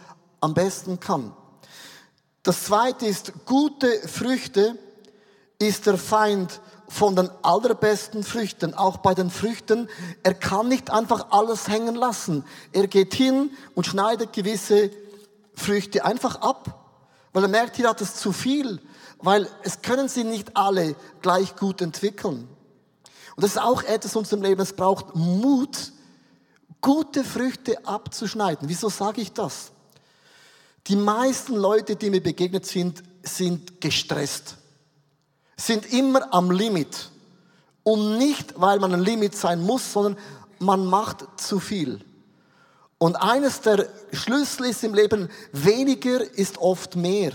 am 0.45 0.53
besten 0.53 0.99
kann. 0.99 1.33
Das 2.43 2.63
zweite 2.65 3.05
ist, 3.05 3.33
gute 3.45 4.07
Früchte 4.07 4.77
ist 5.59 5.87
der 5.87 5.97
Feind 5.97 6.61
von 6.87 7.15
den 7.15 7.29
allerbesten 7.41 8.23
Früchten, 8.23 8.73
auch 8.75 8.97
bei 8.97 9.15
den 9.15 9.31
Früchten. 9.31 9.89
Er 10.23 10.35
kann 10.35 10.67
nicht 10.67 10.91
einfach 10.91 11.31
alles 11.31 11.67
hängen 11.67 11.95
lassen. 11.95 12.45
Er 12.71 12.87
geht 12.87 13.15
hin 13.15 13.49
und 13.73 13.87
schneidet 13.87 14.33
gewisse 14.33 14.91
Früchte 15.55 16.05
einfach 16.05 16.41
ab, 16.41 16.91
weil 17.33 17.43
er 17.43 17.49
merkt, 17.49 17.77
hier 17.77 17.89
hat 17.89 18.01
es 18.01 18.15
zu 18.15 18.31
viel, 18.31 18.79
weil 19.19 19.49
es 19.63 19.81
können 19.81 20.07
sie 20.07 20.23
nicht 20.23 20.55
alle 20.55 20.95
gleich 21.21 21.55
gut 21.55 21.81
entwickeln. 21.81 22.47
Und 23.35 23.43
das 23.43 23.51
ist 23.51 23.61
auch 23.61 23.81
etwas 23.83 24.13
in 24.13 24.19
unserem 24.19 24.43
Leben, 24.43 24.61
es 24.61 24.73
braucht 24.73 25.15
Mut, 25.15 25.91
gute 26.79 27.23
Früchte 27.23 27.85
abzuschneiden. 27.87 28.69
Wieso 28.69 28.89
sage 28.89 29.21
ich 29.21 29.33
das? 29.33 29.71
Die 30.87 30.95
meisten 30.95 31.55
Leute, 31.55 31.95
die 31.95 32.09
mir 32.09 32.21
begegnet 32.21 32.65
sind, 32.65 33.01
sind 33.23 33.81
gestresst 33.81 34.57
sind 35.57 35.91
immer 35.91 36.33
am 36.33 36.51
Limit. 36.51 37.09
Und 37.83 38.17
nicht, 38.17 38.59
weil 38.59 38.79
man 38.79 38.93
ein 38.93 39.01
Limit 39.01 39.35
sein 39.35 39.61
muss, 39.61 39.93
sondern 39.93 40.17
man 40.59 40.85
macht 40.85 41.39
zu 41.39 41.59
viel. 41.59 42.01
Und 42.97 43.15
eines 43.15 43.61
der 43.61 43.87
Schlüssel 44.11 44.67
ist 44.67 44.83
im 44.83 44.93
Leben, 44.93 45.29
weniger 45.51 46.21
ist 46.37 46.57
oft 46.57 46.95
mehr. 46.95 47.33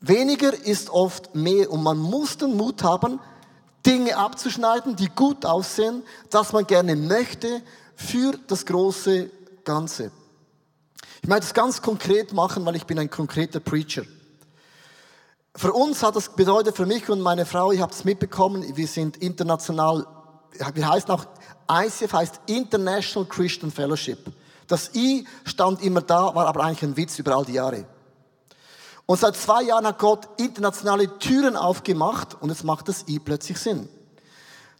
Weniger 0.00 0.52
ist 0.52 0.90
oft 0.90 1.34
mehr. 1.34 1.70
Und 1.70 1.82
man 1.82 1.96
muss 1.96 2.36
den 2.36 2.56
Mut 2.56 2.82
haben, 2.82 3.20
Dinge 3.86 4.16
abzuschneiden, 4.16 4.96
die 4.96 5.08
gut 5.08 5.46
aussehen, 5.46 6.02
dass 6.30 6.52
man 6.52 6.66
gerne 6.66 6.96
möchte 6.96 7.62
für 7.94 8.32
das 8.48 8.66
große 8.66 9.30
Ganze. 9.64 10.10
Ich 11.22 11.28
möchte 11.28 11.46
es 11.46 11.54
ganz 11.54 11.82
konkret 11.82 12.32
machen, 12.32 12.64
weil 12.66 12.76
ich 12.76 12.84
bin 12.84 12.98
ein 12.98 13.10
konkreter 13.10 13.60
Preacher. 13.60 14.02
Für 15.54 15.72
uns 15.72 16.02
hat 16.02 16.16
das 16.16 16.28
bedeutet, 16.28 16.76
für 16.76 16.84
mich 16.84 17.08
und 17.08 17.20
meine 17.20 17.46
Frau, 17.46 17.72
ich 17.72 17.80
habe 17.80 17.92
es 17.92 18.04
mitbekommen, 18.04 18.76
wir 18.76 18.86
sind 18.86 19.16
international, 19.16 20.06
wir 20.74 20.88
heißen 20.88 21.10
auch, 21.10 21.24
ICF 21.70 22.12
heißt 22.12 22.40
International 22.46 23.26
Christian 23.26 23.70
Fellowship. 23.70 24.18
Das 24.66 24.94
I 24.94 25.26
stand 25.44 25.82
immer 25.82 26.02
da, 26.02 26.34
war 26.34 26.46
aber 26.46 26.62
eigentlich 26.62 26.82
ein 26.82 26.96
Witz 26.96 27.18
über 27.18 27.36
all 27.36 27.44
die 27.44 27.54
Jahre. 27.54 27.86
Und 29.06 29.20
seit 29.20 29.36
zwei 29.36 29.62
Jahren 29.62 29.86
hat 29.86 29.98
Gott 29.98 30.28
internationale 30.36 31.18
Türen 31.18 31.56
aufgemacht 31.56 32.36
und 32.40 32.50
jetzt 32.50 32.64
macht 32.64 32.88
das 32.88 33.06
I 33.08 33.18
plötzlich 33.18 33.58
Sinn. 33.58 33.88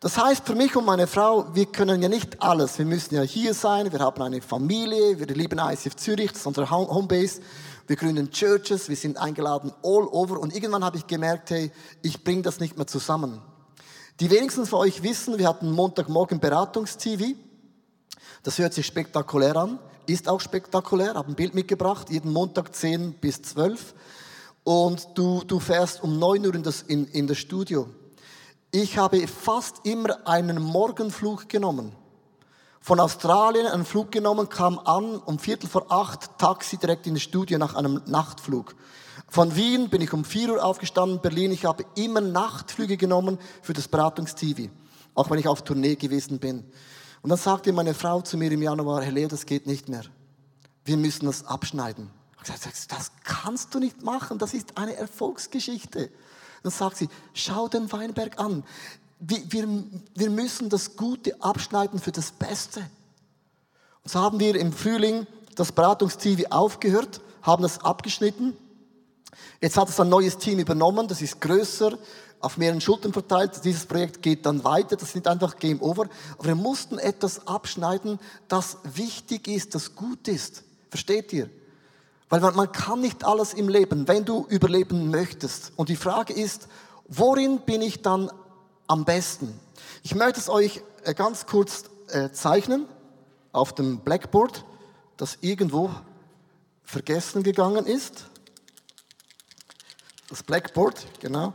Das 0.07 0.19
heißt 0.19 0.47
für 0.47 0.55
mich 0.55 0.77
und 0.77 0.85
meine 0.85 1.09
Frau, 1.09 1.53
wir 1.53 1.67
können 1.67 2.01
ja 2.01 2.09
nicht 2.09 2.41
alles. 2.41 2.79
Wir 2.79 2.87
müssen 2.87 3.17
ja 3.17 3.23
hier 3.23 3.55
sein, 3.55 3.91
wir 3.91 3.99
haben 3.99 4.23
eine 4.23 4.41
Familie, 4.41 5.19
wir 5.19 5.27
lieben 5.27 5.59
ICF 5.59 5.97
Zürich, 5.97 6.31
das 6.31 6.43
ist 6.43 6.47
unsere 6.47 6.71
Homebase. 6.71 7.41
Wir 7.89 7.97
gründen 7.97 8.31
Churches, 8.31 8.89
wir 8.89 8.95
sind 8.95 9.19
eingeladen 9.19 9.73
all 9.83 10.07
over 10.07 10.39
und 10.39 10.55
irgendwann 10.55 10.85
habe 10.85 10.97
ich 10.97 11.09
gemerkt, 11.09 11.51
hey, 11.51 11.73
ich 12.03 12.23
bringe 12.23 12.43
das 12.43 12.61
nicht 12.61 12.77
mehr 12.77 12.87
zusammen. 12.87 13.43
Die 14.21 14.31
wenigsten 14.31 14.65
von 14.65 14.79
euch 14.79 15.03
wissen, 15.03 15.39
wir 15.39 15.49
hatten 15.49 15.73
Montagmorgen 15.73 16.39
Beratungs-TV. 16.39 17.37
Das 18.45 18.59
hört 18.59 18.75
sich 18.75 18.87
spektakulär 18.87 19.57
an, 19.57 19.81
ist 20.07 20.29
auch 20.29 20.41
spektakulär, 20.41 21.15
habe 21.15 21.33
ein 21.33 21.35
Bild 21.35 21.57
mitgebracht, 21.57 22.11
jeden 22.11 22.33
Montag 22.33 22.77
10 22.77 23.15
bis 23.15 23.43
12. 23.43 23.93
Und 24.63 25.09
du, 25.17 25.43
du 25.45 25.59
fährst 25.59 26.01
um 26.05 26.17
9 26.17 26.47
Uhr 26.47 26.55
in 26.55 26.63
das, 26.63 26.83
in, 26.83 27.09
in 27.09 27.27
das 27.27 27.39
Studio. 27.39 27.89
Ich 28.79 28.99
habe 28.99 29.27
fast 29.27 29.87
immer 29.87 30.29
einen 30.29 30.63
Morgenflug 30.63 31.49
genommen. 31.49 31.93
Von 32.83 33.01
Australien 33.01 33.67
einen 33.67 33.87
Flug 33.87 34.13
genommen, 34.13 34.51
kam 34.51 34.79
an 34.79 35.17
um 35.17 35.39
Viertel 35.39 35.67
vor 35.67 35.91
acht, 35.91 36.39
Taxi 36.39 36.77
direkt 36.77 37.07
in 37.07 37.15
das 37.15 37.23
Studio 37.23 37.57
nach 37.57 37.75
einem 37.75 38.03
Nachtflug. 38.05 38.77
Von 39.29 39.57
Wien 39.57 39.89
bin 39.89 40.03
ich 40.03 40.13
um 40.13 40.27
4 40.27 40.51
Uhr 40.51 40.63
aufgestanden, 40.63 41.23
Berlin. 41.23 41.53
Ich 41.53 41.65
habe 41.65 41.87
immer 41.95 42.21
Nachtflüge 42.21 42.99
genommen 42.99 43.39
für 43.63 43.73
das 43.73 43.89
Beratungs-TV. 43.89 44.71
Auch 45.15 45.31
wenn 45.31 45.39
ich 45.39 45.49
auf 45.49 45.63
Tournee 45.63 45.97
gewesen 45.97 46.39
bin. 46.39 46.63
Und 47.23 47.31
dann 47.31 47.39
sagte 47.39 47.73
meine 47.73 47.95
Frau 47.95 48.21
zu 48.21 48.37
mir 48.37 48.53
im 48.53 48.61
Januar, 48.61 49.03
Herr 49.03 49.13
Leo, 49.13 49.29
das 49.29 49.47
geht 49.47 49.67
nicht 49.67 49.89
mehr. 49.89 50.05
Wir 50.85 50.99
müssen 50.99 51.25
das 51.25 51.47
abschneiden. 51.47 52.11
Ich 52.45 52.51
habe 52.51 52.59
gesagt, 52.59 52.93
das 52.93 53.11
kannst 53.25 53.75
du 53.75 53.79
nicht 53.79 54.03
machen. 54.03 54.37
Das 54.37 54.53
ist 54.53 54.77
eine 54.77 54.97
Erfolgsgeschichte. 54.97 56.11
Dann 56.67 56.73
sagt 56.73 56.97
sie, 56.97 57.09
schau 57.33 57.69
den 57.69 57.91
Weinberg 57.91 58.39
an. 58.39 58.63
Wir, 59.19 59.67
wir, 60.15 60.31
müssen 60.31 60.69
das 60.69 60.97
Gute 60.97 61.41
abschneiden 61.41 61.99
für 61.99 62.13
das 62.13 62.33
Beste. 62.33 62.81
Und 64.03 64.11
so 64.11 64.21
haben 64.21 64.39
wir 64.39 64.55
im 64.57 64.73
Frühling 64.73 65.27
das 65.55 65.73
Beratungsteam 65.73 66.45
aufgehört, 66.51 67.21
haben 67.43 67.63
das 67.63 67.81
abgeschnitten 67.81 68.55
Jetzt 69.61 69.77
hat 69.77 69.89
es 69.89 69.99
ein 70.01 70.09
neues 70.09 70.39
Team 70.39 70.59
übernommen, 70.59 71.09
das 71.09 71.23
ist 71.23 71.41
größer, 71.41 71.99
auf 72.41 72.59
mehreren 72.59 72.81
Schultern 72.81 73.13
verteilt. 73.13 73.65
Dieses 73.65 73.87
Projekt 73.87 74.23
geht 74.23 74.45
dann 74.45 74.63
weiter, 74.65 74.97
das 74.97 75.11
ist 75.11 75.15
nicht 75.15 75.27
einfach 75.27 75.57
Game 75.57 75.81
Over. 75.81 76.09
Aber 76.39 76.49
wir 76.49 76.55
mussten 76.55 76.99
etwas 76.99 77.47
abschneiden, 77.47 78.19
das 78.49 78.79
wichtig 78.85 79.49
ist, 79.49 79.75
das 79.75 79.95
gut 79.95 80.29
ist. 80.29 80.63
Versteht 80.91 81.33
ihr? 81.33 81.49
Weil 82.29 82.41
man, 82.41 82.57
man 82.57 82.73
kann 82.73 83.01
nicht 83.01 83.25
alles 83.25 83.55
im 83.55 83.69
Leben, 83.69 84.09
wenn 84.09 84.25
du 84.25 84.47
überleben 84.49 85.11
möchtest. 85.11 85.73
Und 85.77 85.89
die 85.89 85.97
Frage 85.97 86.33
ist, 86.33 86.69
worin 87.07 87.61
bin 87.61 87.83
ich 87.83 88.03
dann 88.03 88.31
am 88.87 89.05
besten? 89.05 89.59
Ich 90.03 90.15
möchte 90.15 90.41
es 90.41 90.49
euch 90.49 90.83
äh, 91.05 91.15
ganz 91.15 91.47
kurz 91.47 91.85
äh, 92.09 92.31
zeichnen 92.31 92.87
auf 93.53 93.75
dem 93.75 94.01
Blackboard, 94.01 94.65
das 95.17 95.39
irgendwo 95.41 95.91
vergessen 96.85 97.43
gegangen 97.43 97.87
ist 97.87 98.27
das 100.29 100.43
Blackboard, 100.43 101.07
genau, 101.21 101.53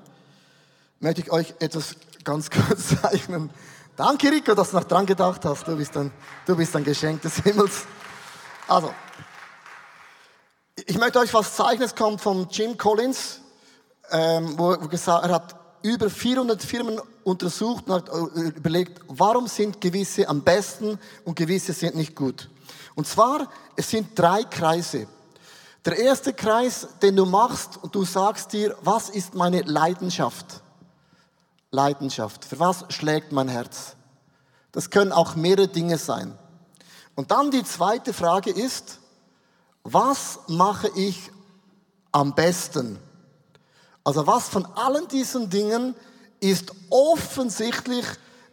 möchte 0.99 1.21
ich 1.21 1.31
euch 1.31 1.53
etwas 1.59 1.95
ganz 2.23 2.49
kurz 2.67 3.01
zeichnen. 3.01 3.49
Danke, 3.95 4.31
Rico, 4.31 4.55
dass 4.55 4.71
du 4.71 4.77
noch 4.77 4.85
dran 4.85 5.05
gedacht 5.05 5.43
hast. 5.45 5.67
Du 5.67 5.75
bist 5.75 5.95
ein, 5.97 6.11
du 6.45 6.55
bist 6.55 6.75
ein 6.75 6.83
Geschenk 6.83 7.21
des 7.21 7.37
Himmels. 7.37 7.85
Also, 8.67 8.93
ich 10.75 10.97
möchte 10.97 11.19
euch 11.19 11.33
was 11.33 11.55
zeichnen. 11.55 11.83
Es 11.83 11.95
kommt 11.95 12.21
von 12.21 12.47
Jim 12.49 12.77
Collins, 12.77 13.39
ähm, 14.11 14.57
wo 14.57 14.77
gesagt 14.87 15.25
er 15.25 15.33
hat 15.33 15.55
über 15.83 16.09
400 16.09 16.61
Firmen 16.61 16.99
untersucht 17.23 17.87
und 17.87 17.93
hat 17.93 18.09
äh, 18.09 18.49
überlegt, 18.49 19.01
warum 19.07 19.47
sind 19.47 19.81
gewisse 19.81 20.27
am 20.27 20.41
besten 20.41 20.99
und 21.25 21.35
gewisse 21.35 21.73
sind 21.73 21.95
nicht 21.95 22.15
gut. 22.15 22.49
Und 22.95 23.07
zwar, 23.07 23.47
es 23.75 23.89
sind 23.89 24.17
drei 24.17 24.43
Kreise. 24.43 25.07
Der 25.85 25.97
erste 25.97 26.33
Kreis, 26.33 26.87
den 27.01 27.15
du 27.15 27.25
machst 27.25 27.79
und 27.81 27.95
du 27.95 28.05
sagst 28.05 28.53
dir, 28.53 28.77
was 28.81 29.09
ist 29.09 29.33
meine 29.33 29.61
Leidenschaft? 29.61 30.61
Leidenschaft. 31.71 32.45
Für 32.45 32.59
was 32.59 32.85
schlägt 32.89 33.31
mein 33.31 33.47
Herz? 33.47 33.95
Das 34.71 34.89
können 34.89 35.11
auch 35.11 35.35
mehrere 35.35 35.67
Dinge 35.67 35.97
sein. 35.97 36.37
Und 37.15 37.31
dann 37.31 37.49
die 37.49 37.63
zweite 37.63 38.13
Frage 38.13 38.51
ist, 38.51 39.00
was 39.83 40.39
mache 40.47 40.89
ich 40.95 41.31
am 42.11 42.33
besten? 42.35 42.99
Also 44.03 44.25
was 44.27 44.49
von 44.49 44.65
allen 44.65 45.07
diesen 45.07 45.49
Dingen 45.49 45.95
ist 46.39 46.71
offensichtlich, 46.89 48.05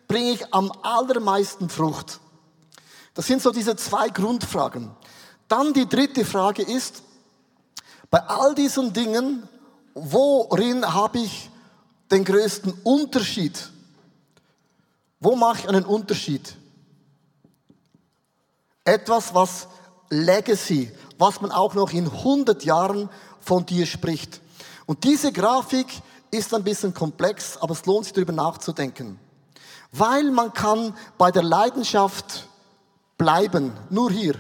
bringe 0.06 0.32
ich 0.32 0.54
am 0.54 0.70
allermeisten 0.82 1.68
Frucht? 1.68 2.20
Das 3.14 3.26
sind 3.26 3.42
so 3.42 3.50
diese 3.50 3.76
zwei 3.76 4.08
Grundfragen. 4.10 4.90
Dann 5.48 5.72
die 5.72 5.88
dritte 5.88 6.24
Frage 6.24 6.62
ist, 6.62 7.02
bei 8.10 8.20
all 8.20 8.54
diesen 8.54 8.92
Dingen, 8.92 9.48
worin 9.94 10.94
habe 10.94 11.18
ich 11.18 11.50
den 12.10 12.24
größten 12.24 12.72
Unterschied? 12.84 13.70
Wo 15.20 15.34
mache 15.36 15.60
ich 15.60 15.68
einen 15.68 15.84
Unterschied? 15.84 16.56
Etwas, 18.84 19.34
was 19.34 19.68
Legacy, 20.10 20.90
was 21.18 21.40
man 21.40 21.50
auch 21.50 21.74
noch 21.74 21.92
in 21.92 22.06
100 22.06 22.64
Jahren 22.64 23.08
von 23.40 23.66
dir 23.66 23.86
spricht. 23.86 24.40
Und 24.86 25.04
diese 25.04 25.32
Grafik 25.32 25.86
ist 26.30 26.54
ein 26.54 26.64
bisschen 26.64 26.94
komplex, 26.94 27.56
aber 27.58 27.72
es 27.72 27.84
lohnt 27.86 28.04
sich 28.04 28.14
darüber 28.14 28.32
nachzudenken. 28.32 29.18
Weil 29.92 30.30
man 30.30 30.52
kann 30.52 30.94
bei 31.16 31.30
der 31.30 31.42
Leidenschaft 31.42 32.48
bleiben, 33.16 33.72
nur 33.90 34.10
hier, 34.10 34.34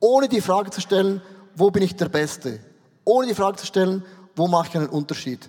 ohne 0.00 0.28
die 0.28 0.40
Frage 0.40 0.70
zu 0.70 0.80
stellen, 0.80 1.20
wo 1.54 1.70
bin 1.70 1.82
ich 1.82 1.96
der 1.96 2.08
Beste? 2.08 2.60
ohne 3.08 3.26
die 3.26 3.34
Frage 3.34 3.56
zu 3.56 3.66
stellen, 3.66 4.04
wo 4.36 4.46
mache 4.48 4.68
ich 4.68 4.76
einen 4.76 4.90
Unterschied? 4.90 5.48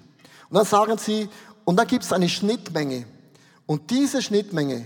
Und 0.49 0.55
dann 0.55 0.65
sagen 0.65 0.97
sie, 0.97 1.27
und 1.65 1.75
dann 1.75 1.85
gibt 1.85 2.05
es 2.05 2.13
eine 2.13 2.29
Schnittmenge. 2.29 3.05
Und 3.65 3.91
diese 3.91 4.21
Schnittmenge, 4.21 4.85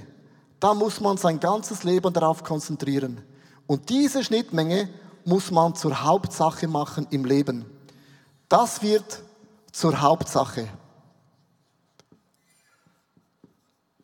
da 0.60 0.74
muss 0.74 1.00
man 1.00 1.18
sein 1.18 1.40
ganzes 1.40 1.84
Leben 1.84 2.12
darauf 2.12 2.44
konzentrieren. 2.44 3.22
Und 3.68 3.90
diese 3.90 4.24
Schnittmenge 4.24 4.90
muss 5.26 5.52
man 5.52 5.76
zur 5.76 6.04
Hauptsache 6.04 6.68
machen 6.68 7.08
im 7.10 7.26
Leben. 7.26 7.66
Das 8.50 8.82
wird 8.82 9.22
zur 9.72 10.02
Hauptsache. 10.02 10.68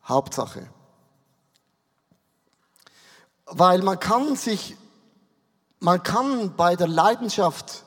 Hauptsache. 0.04 0.68
Weil 3.46 3.82
man 3.82 3.98
kann 3.98 4.36
sich, 4.36 4.76
man 5.78 6.02
kann 6.02 6.56
bei 6.56 6.76
der 6.76 6.88
Leidenschaft 6.88 7.84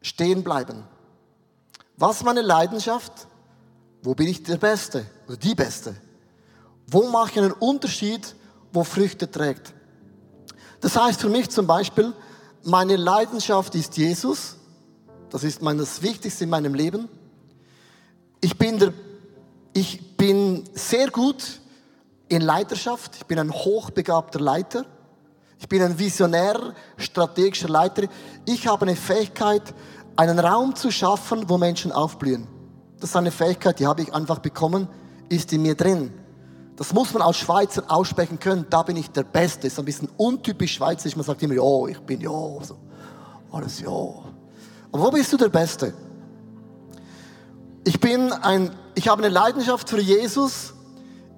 stehen 0.00 0.42
bleiben. 0.42 0.84
Was 1.96 2.22
meine 2.22 2.42
Leidenschaft? 2.42 3.28
Wo 4.02 4.14
bin 4.14 4.26
ich 4.26 4.42
der 4.42 4.56
Beste 4.56 5.06
oder 5.26 5.36
die 5.36 5.54
Beste? 5.54 5.94
Wo 6.86 7.08
mache 7.08 7.30
ich 7.30 7.38
einen 7.38 7.52
Unterschied, 7.52 8.34
wo 8.72 8.82
Früchte 8.84 9.30
trägt? 9.30 9.72
Das 10.82 10.96
heißt 10.96 11.20
für 11.20 11.30
mich 11.30 11.48
zum 11.48 11.66
Beispiel, 11.66 12.12
meine 12.64 12.96
Leidenschaft 12.96 13.74
ist 13.76 13.96
Jesus. 13.96 14.56
Das 15.30 15.44
ist 15.44 15.62
mein, 15.62 15.78
das 15.78 16.02
Wichtigste 16.02 16.44
in 16.44 16.50
meinem 16.50 16.74
Leben. 16.74 17.08
Ich 18.40 18.58
bin, 18.58 18.78
der, 18.78 18.92
ich 19.72 20.16
bin 20.16 20.64
sehr 20.74 21.08
gut 21.10 21.60
in 22.28 22.42
Leiterschaft. 22.42 23.14
Ich 23.16 23.26
bin 23.26 23.38
ein 23.38 23.52
hochbegabter 23.52 24.40
Leiter. 24.40 24.84
Ich 25.60 25.68
bin 25.68 25.80
ein 25.82 25.96
visionär, 25.96 26.74
strategischer 26.96 27.68
Leiter. 27.68 28.08
Ich 28.44 28.66
habe 28.66 28.84
eine 28.84 28.96
Fähigkeit, 28.96 29.62
einen 30.16 30.40
Raum 30.40 30.74
zu 30.74 30.90
schaffen, 30.90 31.48
wo 31.48 31.58
Menschen 31.58 31.92
aufblühen. 31.92 32.48
Das 32.98 33.10
ist 33.10 33.16
eine 33.16 33.30
Fähigkeit, 33.30 33.78
die 33.78 33.86
habe 33.86 34.02
ich 34.02 34.12
einfach 34.12 34.40
bekommen, 34.40 34.88
ist 35.28 35.52
in 35.52 35.62
mir 35.62 35.76
drin. 35.76 36.12
Das 36.82 36.92
muss 36.92 37.14
man 37.14 37.22
als 37.22 37.36
Schweizer 37.36 37.84
aussprechen 37.86 38.40
können. 38.40 38.66
Da 38.68 38.82
bin 38.82 38.96
ich 38.96 39.08
der 39.08 39.22
Beste. 39.22 39.68
Ist 39.68 39.78
ein 39.78 39.84
bisschen 39.84 40.08
untypisch 40.16 40.74
schweizerisch. 40.74 41.14
Man 41.14 41.24
sagt 41.24 41.40
immer, 41.40 41.54
ja, 41.54 41.86
ich 41.88 42.00
bin 42.00 42.20
ja, 42.20 42.28
so. 42.28 42.76
alles 43.52 43.78
ja. 43.78 43.88
Aber 43.88 45.04
wo 45.04 45.10
bist 45.12 45.32
du 45.32 45.36
der 45.36 45.48
Beste? 45.48 45.94
Ich 47.84 48.00
bin 48.00 48.32
ein, 48.32 48.74
ich 48.96 49.06
habe 49.06 49.22
eine 49.22 49.32
Leidenschaft 49.32 49.88
für 49.88 50.00
Jesus. 50.00 50.74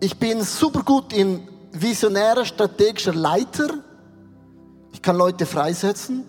Ich 0.00 0.18
bin 0.18 0.42
super 0.42 0.82
gut 0.82 1.12
in 1.12 1.46
visionärer, 1.72 2.46
strategischer 2.46 3.12
Leiter. 3.14 3.68
Ich 4.94 5.02
kann 5.02 5.14
Leute 5.14 5.44
freisetzen. 5.44 6.24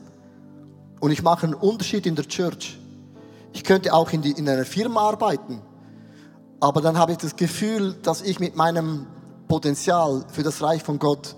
Und 0.99 1.11
ich 1.11 1.23
mache 1.23 1.45
einen 1.45 1.55
Unterschied 1.55 2.05
in 2.05 2.15
der 2.15 2.27
Church. 2.27 2.77
Ich 3.53 3.63
könnte 3.63 3.93
auch 3.93 4.11
in, 4.11 4.21
die, 4.21 4.31
in 4.31 4.49
einer 4.49 4.65
Firma 4.65 5.07
arbeiten. 5.07 5.61
Aber 6.59 6.81
dann 6.81 6.97
habe 6.97 7.11
ich 7.11 7.17
das 7.17 7.35
Gefühl, 7.35 7.93
dass 8.01 8.21
ich 8.21 8.39
mit 8.39 8.55
meinem 8.55 9.07
Potenzial 9.47 10.25
für 10.31 10.43
das 10.43 10.61
Reich 10.61 10.83
von 10.83 10.99
Gott 10.99 11.35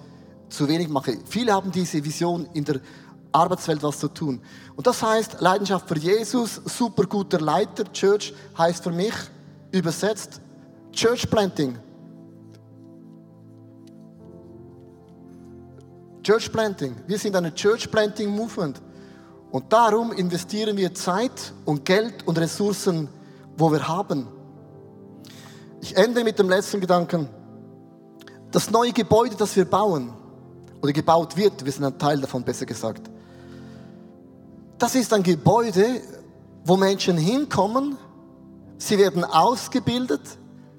zu 0.49 0.67
wenig 0.67 0.87
mache. 0.89 1.17
Viele 1.25 1.53
haben 1.53 1.71
diese 1.71 2.03
Vision 2.03 2.47
in 2.53 2.63
der 2.63 2.79
Arbeitswelt 3.31 3.83
was 3.83 3.99
zu 3.99 4.07
tun. 4.07 4.41
Und 4.75 4.87
das 4.87 5.03
heißt 5.03 5.41
Leidenschaft 5.41 5.87
für 5.87 5.97
Jesus, 5.97 6.61
super 6.65 7.03
guter 7.03 7.39
Leiter, 7.39 7.83
Church 7.91 8.33
heißt 8.57 8.83
für 8.83 8.91
mich 8.91 9.13
übersetzt 9.71 10.41
Church 10.91 11.29
Planting. 11.29 11.77
Church 16.23 16.51
Planting. 16.51 16.95
Wir 17.05 17.17
sind 17.17 17.35
eine 17.35 17.53
Church 17.53 17.89
Planting 17.89 18.29
Movement. 18.29 18.81
Und 19.51 19.71
darum 19.71 20.11
investieren 20.11 20.75
wir 20.75 20.93
Zeit 20.93 21.53
und 21.65 21.85
Geld 21.85 22.27
und 22.27 22.37
Ressourcen, 22.37 23.07
wo 23.55 23.71
wir 23.71 23.87
haben. 23.87 24.27
Ich 25.81 25.95
ende 25.95 26.23
mit 26.23 26.39
dem 26.39 26.49
letzten 26.49 26.79
Gedanken. 26.79 27.29
Das 28.51 28.71
neue 28.71 28.93
Gebäude, 28.93 29.35
das 29.35 29.55
wir 29.55 29.65
bauen, 29.65 30.13
oder 30.81 30.93
gebaut 30.93 31.35
wird, 31.35 31.65
wir 31.65 31.71
sind 31.71 31.83
ein 31.83 31.97
Teil 31.97 32.19
davon, 32.19 32.43
besser 32.43 32.65
gesagt. 32.65 33.09
Das 34.77 34.95
ist 34.95 35.11
ein 35.13 35.23
Gebäude, 35.23 36.01
wo 36.63 36.77
Menschen 36.77 37.17
hinkommen, 37.17 37.97
sie 38.77 38.97
werden 38.97 39.23
ausgebildet, 39.23 40.21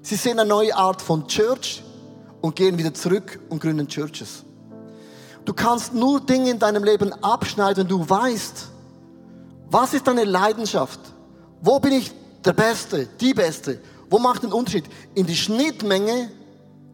sie 0.01 0.15
sehen 0.15 0.39
eine 0.39 0.47
neue 0.47 0.75
Art 0.75 1.01
von 1.01 1.27
Church 1.27 1.83
und 2.41 2.55
gehen 2.55 2.77
wieder 2.77 2.93
zurück 2.93 3.39
und 3.49 3.61
gründen 3.61 3.87
Churches. 3.87 4.43
Du 5.45 5.53
kannst 5.53 5.93
nur 5.93 6.21
Dinge 6.21 6.51
in 6.51 6.59
deinem 6.59 6.83
Leben 6.83 7.11
abschneiden, 7.23 7.83
wenn 7.83 7.87
du 7.89 8.09
weißt, 8.09 8.67
was 9.69 9.93
ist 9.93 10.07
deine 10.07 10.23
Leidenschaft? 10.23 10.99
Wo 11.61 11.79
bin 11.79 11.93
ich 11.93 12.11
der 12.43 12.53
Beste, 12.53 13.07
die 13.19 13.33
Beste? 13.33 13.79
Wo 14.09 14.19
macht 14.19 14.43
den 14.43 14.51
Unterschied? 14.51 14.85
In 15.13 15.25
die 15.25 15.35
Schnittmenge 15.35 16.31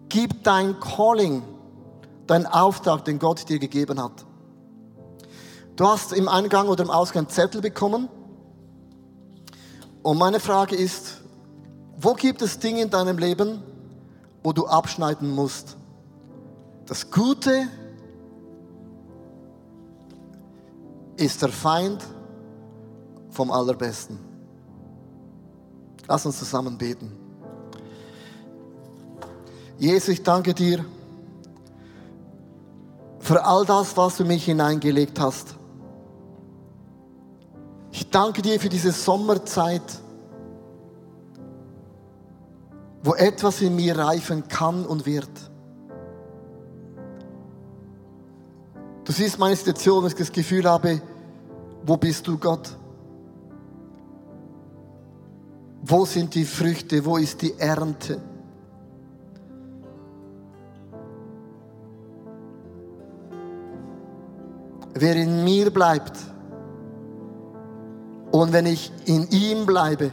gibt 0.10 0.46
dein 0.46 0.80
Calling, 0.80 1.44
dein 2.28 2.46
Auftrag, 2.46 3.06
den 3.06 3.20
Gott 3.20 3.48
dir 3.48 3.60
gegeben 3.60 4.02
hat. 4.02 4.26
Du 5.76 5.88
hast 5.88 6.14
im 6.14 6.28
Eingang 6.28 6.68
oder 6.68 6.84
im 6.84 6.90
Ausgang 6.90 7.28
Zettel 7.28 7.62
bekommen. 7.62 8.10
Und 10.04 10.18
meine 10.18 10.40
Frage 10.40 10.76
ist, 10.76 11.22
wo 11.98 12.14
gibt 12.14 12.42
es 12.42 12.60
Dinge 12.60 12.82
in 12.82 12.90
deinem 12.90 13.18
Leben, 13.18 13.62
wo 14.44 14.54
du 14.54 14.68
abschneiden 14.68 15.32
musst? 15.32 15.78
Das 16.86 17.10
Gute 17.10 17.68
ist 21.18 21.42
der 21.42 21.50
Feind 21.50 22.04
vom 23.30 23.52
Allerbesten. 23.52 24.25
Lass 26.08 26.26
uns 26.26 26.38
zusammen 26.38 26.78
beten. 26.78 27.12
Jesus, 29.78 30.10
ich 30.10 30.24
danke 30.24 30.54
dir 30.54 30.86
für 33.20 33.44
all 33.44 33.66
das, 33.66 33.98
was 33.98 34.18
du 34.18 34.26
mich 34.26 34.46
hineingelegt 34.46 35.20
hast. 35.20 35.56
Ich 37.92 38.10
danke 38.10 38.42
dir 38.42 38.60
für 38.60 38.70
diese 38.70 38.92
Sommerzeit, 38.92 40.02
wo 43.04 43.16
etwas 43.16 43.62
in 43.62 43.76
mir 43.76 43.98
reifen 43.98 44.48
kann 44.48 44.86
und 44.86 45.06
wird. 45.06 45.30
Du 49.06 49.12
siehst 49.12 49.38
meine 49.38 49.56
Situation, 49.56 50.04
dass 50.04 50.14
ich 50.14 50.20
das 50.20 50.32
Gefühl 50.32 50.70
habe, 50.70 51.02
wo 51.86 51.98
bist 51.98 52.28
du 52.28 52.38
Gott? 52.38 52.76
Wo 55.88 56.04
sind 56.04 56.34
die 56.34 56.46
Früchte? 56.46 57.06
Wo 57.06 57.18
ist 57.18 57.44
die 57.44 57.54
Ernte? 57.60 58.20
Wer 64.96 65.16
in 65.16 65.44
mir 65.44 65.70
bleibt 65.70 66.18
und 68.32 68.52
wenn 68.52 68.66
ich 68.66 68.92
in 69.06 69.30
ihm 69.30 69.68
bleibe, 69.68 70.12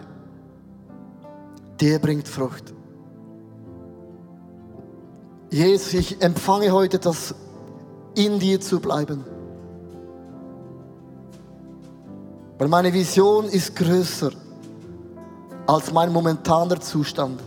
der 1.81 1.99
bringt 2.01 2.29
Frucht. 2.29 2.75
Jesus, 5.49 5.95
ich 5.95 6.21
empfange 6.21 6.71
heute 6.71 6.99
das, 6.99 7.35
in 8.15 8.39
dir 8.39 8.61
zu 8.61 8.79
bleiben. 8.79 9.25
Weil 12.59 12.69
meine 12.69 12.93
Vision 12.93 13.47
ist 13.47 13.75
größer 13.75 14.42
als 15.73 15.91
mein 15.91 16.13
momentaner 16.13 16.79
Zustand. 16.81 17.41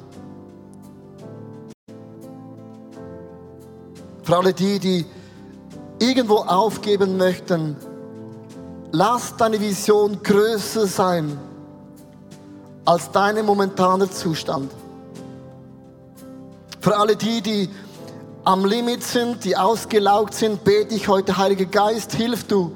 Für 4.24 4.38
alle 4.38 4.54
die, 4.54 4.80
die 4.80 5.06
irgendwo 6.00 6.38
aufgeben 6.38 7.18
möchten, 7.18 7.76
lass 8.92 9.38
deine 9.38 9.62
Vision 9.62 10.24
größer 10.24 10.88
sein 10.88 11.38
als 12.86 13.12
dein 13.12 13.46
momentaner 13.46 14.10
Zustand. 14.10 14.72
Für 16.82 16.98
alle 16.98 17.16
die, 17.16 17.42
die 17.42 17.70
am 18.44 18.66
Limit 18.66 19.04
sind, 19.04 19.44
die 19.44 19.56
ausgelaugt 19.56 20.34
sind, 20.34 20.64
bete 20.64 20.96
ich 20.96 21.08
heute, 21.08 21.38
Heiliger 21.38 21.66
Geist, 21.66 22.14
hilf 22.14 22.46
du, 22.46 22.72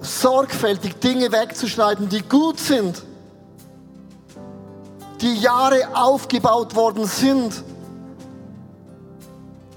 sorgfältig 0.00 1.00
Dinge 1.00 1.32
wegzuschneiden, 1.32 2.08
die 2.08 2.22
gut 2.22 2.60
sind 2.60 3.02
die 5.20 5.34
Jahre 5.36 5.94
aufgebaut 5.94 6.74
worden 6.74 7.06
sind, 7.06 7.62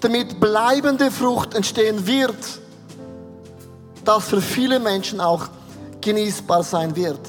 damit 0.01 0.39
bleibende 0.39 1.11
Frucht 1.11 1.53
entstehen 1.53 2.05
wird, 2.05 2.35
das 4.05 4.27
für 4.27 4.41
viele 4.41 4.79
Menschen 4.79 5.19
auch 5.19 5.47
genießbar 6.01 6.63
sein 6.63 6.95
wird. 6.95 7.19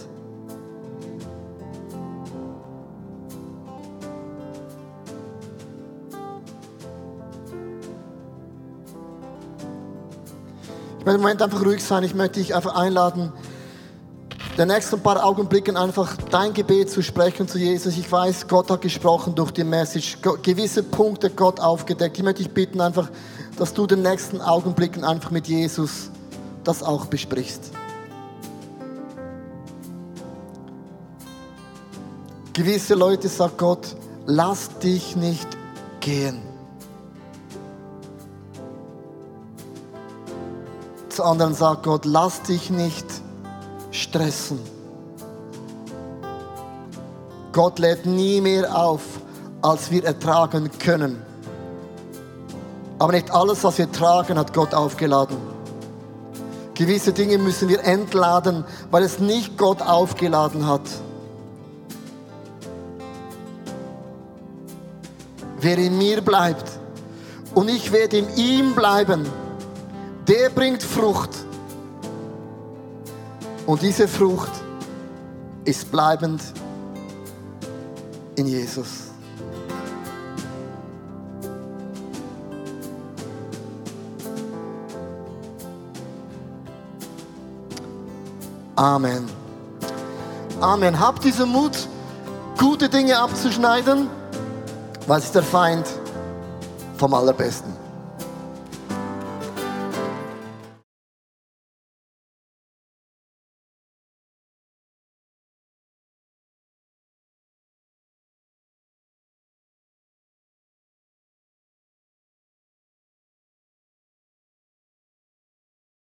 Ich 10.98 11.04
möchte 11.04 11.16
im 11.16 11.22
Moment 11.22 11.42
einfach 11.42 11.64
ruhig 11.64 11.82
sein. 11.82 12.04
Ich 12.04 12.14
möchte 12.14 12.38
dich 12.38 12.54
einfach 12.54 12.74
einladen, 12.74 13.32
den 14.58 14.68
nächsten 14.68 15.00
paar 15.00 15.24
Augenblicken 15.24 15.76
einfach 15.76 16.16
dein 16.32 16.52
Gebet 16.52 16.90
zu 16.90 17.00
sprechen 17.00 17.46
zu 17.46 17.58
Jesus. 17.58 17.96
Ich 17.96 18.10
weiß, 18.10 18.48
Gott 18.48 18.68
hat 18.72 18.80
gesprochen 18.80 19.36
durch 19.36 19.52
die 19.52 19.62
Message, 19.62 20.18
gewisse 20.42 20.82
Punkte 20.82 21.30
Gott 21.30 21.60
aufgedeckt. 21.60 22.18
Ich 22.18 22.24
möchte 22.24 22.42
dich 22.42 22.52
bitten 22.52 22.80
einfach, 22.80 23.08
dass 23.56 23.72
du 23.72 23.86
den 23.86 24.02
nächsten 24.02 24.40
Augenblicken 24.40 25.04
einfach 25.04 25.30
mit 25.30 25.46
Jesus 25.46 26.10
das 26.64 26.82
auch 26.82 27.06
besprichst. 27.06 27.70
Gewisse 32.52 32.94
Leute 32.94 33.28
sagt 33.28 33.58
Gott, 33.58 33.94
lass 34.26 34.76
dich 34.80 35.14
nicht 35.14 35.46
gehen. 36.00 36.42
Zu 41.10 41.22
anderen 41.22 41.54
sagt 41.54 41.84
Gott, 41.84 42.04
lass 42.04 42.42
dich 42.42 42.70
nicht 42.70 43.06
gehen 43.06 43.27
stressen. 44.02 44.58
Gott 47.52 47.78
lädt 47.78 48.06
nie 48.06 48.40
mehr 48.40 48.74
auf, 48.76 49.02
als 49.62 49.90
wir 49.90 50.04
ertragen 50.04 50.70
können. 50.78 51.22
Aber 52.98 53.12
nicht 53.12 53.30
alles, 53.30 53.64
was 53.64 53.78
wir 53.78 53.90
tragen, 53.90 54.38
hat 54.38 54.52
Gott 54.52 54.74
aufgeladen. 54.74 55.36
Gewisse 56.74 57.12
Dinge 57.12 57.38
müssen 57.38 57.68
wir 57.68 57.82
entladen, 57.84 58.64
weil 58.90 59.02
es 59.02 59.18
nicht 59.18 59.56
Gott 59.58 59.82
aufgeladen 59.82 60.66
hat. 60.66 60.82
Wer 65.60 65.78
in 65.78 65.98
mir 65.98 66.20
bleibt 66.20 66.70
und 67.54 67.68
ich 67.68 67.90
werde 67.90 68.18
in 68.18 68.36
ihm 68.36 68.74
bleiben, 68.76 69.26
der 70.28 70.50
bringt 70.50 70.84
Frucht 70.84 71.47
und 73.68 73.82
diese 73.82 74.08
Frucht 74.08 74.50
ist 75.66 75.92
bleibend 75.92 76.40
in 78.34 78.46
Jesus. 78.46 79.08
Amen. 88.74 89.28
Amen. 90.62 90.98
Habt 90.98 91.24
diesen 91.24 91.50
Mut, 91.50 91.72
gute 92.56 92.88
Dinge 92.88 93.18
abzuschneiden, 93.18 94.08
weil 95.06 95.18
es 95.18 95.26
ist 95.26 95.34
der 95.34 95.42
Feind 95.42 95.86
vom 96.96 97.12
Allerbesten. 97.12 97.77